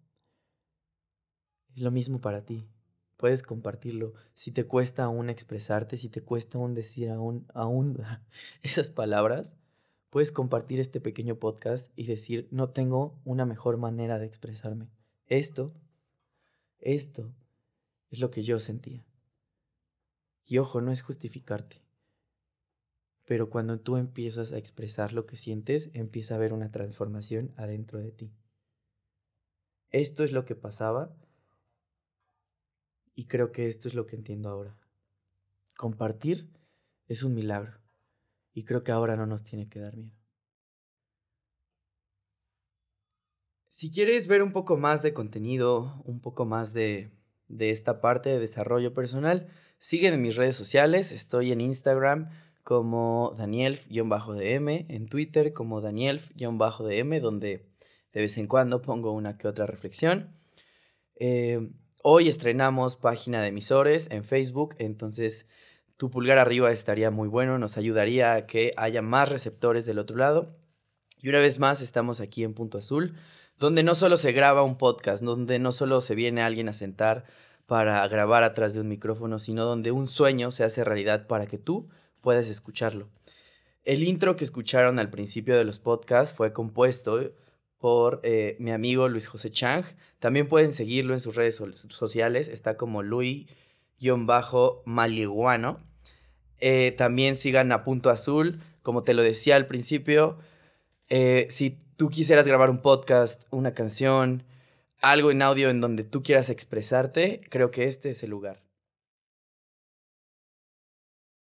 es 1.75 1.83
lo 1.83 1.91
mismo 1.91 2.21
para 2.21 2.45
ti. 2.45 2.69
Puedes 3.17 3.43
compartirlo. 3.43 4.15
Si 4.35 4.51
te 4.51 4.65
cuesta 4.65 5.05
aún 5.05 5.31
expresarte, 5.31 5.97
si 5.97 6.09
te 6.09 6.23
cuesta 6.23 6.59
aún 6.59 6.75
decir 6.75 7.11
aún, 7.11 7.47
aún 7.55 7.99
esas 8.63 8.91
palabras, 8.91 9.57
puedes 10.11 10.33
compartir 10.33 10.81
este 10.81 11.01
pequeño 11.01 11.37
podcast 11.37 11.93
y 11.97 12.07
decir, 12.07 12.49
no 12.51 12.71
tengo 12.71 13.19
una 13.25 13.47
mejor 13.47 13.77
manera 13.77 14.19
de 14.19 14.27
expresarme. 14.27 14.89
Esto, 15.27 15.73
esto 16.79 17.33
es 18.11 18.21
lo 18.21 18.31
que 18.31 18.43
yo 18.43 18.61
sentía. 18.61 19.05
Y 20.45 20.59
ojo, 20.59 20.81
no 20.81 20.93
es 20.93 21.03
justificarte. 21.03 21.83
Pero 23.25 23.49
cuando 23.49 23.81
tú 23.81 23.97
empiezas 23.97 24.53
a 24.53 24.59
expresar 24.59 25.13
lo 25.13 25.27
que 25.27 25.37
sientes, 25.37 25.89
empieza 25.95 26.35
a 26.35 26.37
haber 26.37 26.53
una 26.53 26.71
transformación 26.71 27.53
adentro 27.57 27.99
de 27.99 28.13
ti. 28.13 28.33
Esto 29.91 30.25
es 30.25 30.33
lo 30.33 30.45
que 30.45 30.55
pasaba 30.55 31.15
y 33.15 33.27
creo 33.27 33.53
que 33.53 33.67
esto 33.67 33.89
es 33.89 33.95
lo 33.95 34.07
que 34.07 34.17
entiendo 34.17 34.49
ahora. 34.49 34.77
Compartir 35.77 36.51
es 37.09 37.23
un 37.23 37.35
milagro 37.35 37.79
y 38.53 38.65
creo 38.65 38.85
que 38.85 38.93
ahora 38.93 39.17
no 39.17 39.27
nos 39.27 39.45
tiene 39.45 39.69
que 39.69 39.81
dar 39.81 39.97
miedo. 39.97 40.17
Si 43.69 43.91
quieres 43.91 44.27
ver 44.29 44.43
un 44.43 44.53
poco 44.53 44.77
más 44.77 45.03
de 45.03 45.13
contenido, 45.13 46.01
un 46.05 46.21
poco 46.21 46.45
más 46.45 46.73
de, 46.73 47.11
de 47.49 47.71
esta 47.71 48.01
parte 48.01 48.31
de 48.31 48.39
desarrollo 48.39 48.95
personal, 48.95 49.51
Sígueme 49.85 50.17
en 50.17 50.23
mis 50.23 50.37
redes 50.37 50.57
sociales, 50.57 51.13
estoy 51.13 51.53
en 51.53 51.61
Instagram 51.61 52.31
como 52.63 53.35
Daniel-DM, 53.37 54.87
en 54.89 55.09
Twitter 55.11 55.53
como 55.53 55.83
Daniel-DM, 55.83 57.21
donde 57.21 57.67
de 58.15 58.21
vez 58.23 58.39
en 58.39 58.47
cuando 58.47 58.81
pongo 58.81 59.13
una 59.13 59.37
que 59.37 59.47
otra 59.47 59.67
reflexión. 59.67 60.39
Eh, 61.17 61.71
hoy 62.07 62.29
estrenamos 62.29 62.97
página 62.97 63.41
de 63.41 63.49
emisores 63.49 64.11
en 64.11 64.25
Facebook, 64.25 64.75
entonces 64.79 65.49
tu 65.97 66.11
pulgar 66.11 66.37
arriba 66.37 66.71
estaría 66.71 67.11
muy 67.11 67.29
bueno, 67.29 67.59
nos 67.59 67.79
ayudaría 67.79 68.35
a 68.35 68.47
que 68.47 68.75
haya 68.77 69.01
más 69.01 69.31
receptores 69.31 69.87
del 69.87 69.99
otro 69.99 70.19
lado. 70.19 70.55
Y 71.19 71.31
una 71.31 71.39
vez 71.39 71.59
más 71.59 71.81
estamos 71.81 72.21
aquí 72.21 72.45
en 72.45 72.53
Punto 72.53 72.77
Azul, 72.77 73.15
donde 73.59 73.83
no 73.83 73.95
solo 73.95 74.19
se 74.19 74.33
graba 74.33 74.65
un 74.65 74.77
podcast, 74.77 75.25
donde 75.25 75.59
no 75.59 75.73
solo 75.73 76.03
se 76.03 76.15
viene 76.15 76.43
alguien 76.43 76.69
a 76.69 76.75
sentar 76.75 77.25
para 77.65 78.07
grabar 78.07 78.43
atrás 78.43 78.75
de 78.75 78.83
un 78.83 78.89
micrófono, 78.89 79.39
sino 79.39 79.65
donde 79.65 79.91
un 79.91 80.07
sueño 80.07 80.51
se 80.51 80.63
hace 80.63 80.85
realidad 80.85 81.27
para 81.27 81.47
que 81.47 81.57
tú 81.57 81.89
puedas 82.21 82.51
escucharlo. 82.51 83.09
El 83.83 84.03
intro 84.03 84.37
que 84.37 84.45
escucharon 84.45 84.99
al 84.99 85.09
principio 85.09 85.57
de 85.57 85.65
los 85.65 85.79
podcasts 85.79 86.37
fue 86.37 86.53
compuesto 86.53 87.33
por 87.85 88.21
eh, 88.23 88.57
mi 88.61 88.73
amigo 88.73 89.11
Luis 89.11 89.27
José 89.27 89.51
Chang. 89.51 89.85
También 90.19 90.49
pueden 90.49 90.73
seguirlo 90.73 91.13
en 91.13 91.21
sus 91.21 91.37
redes 91.37 91.61
sociales, 91.91 92.49
está 92.49 92.79
como 92.79 93.03
Luis-Maliguano. 93.03 95.81
Eh, 96.61 96.95
también 96.97 97.37
sigan 97.37 97.73
a 97.73 97.85
Punto 97.85 98.09
Azul, 98.09 98.63
como 98.81 99.03
te 99.03 99.13
lo 99.13 99.21
decía 99.21 99.57
al 99.57 99.67
principio. 99.67 100.39
Eh, 101.11 101.47
si 101.51 101.79
tú 101.99 102.09
quisieras 102.09 102.47
grabar 102.47 102.71
un 102.71 102.81
podcast, 102.81 103.43
una 103.51 103.75
canción, 103.75 104.45
algo 105.03 105.31
en 105.31 105.43
audio 105.43 105.69
en 105.69 105.83
donde 105.83 106.05
tú 106.05 106.23
quieras 106.23 106.49
expresarte, 106.49 107.43
creo 107.51 107.71
que 107.71 107.85
este 107.85 108.09
es 108.09 108.23
el 108.23 108.31
lugar. 108.31 108.64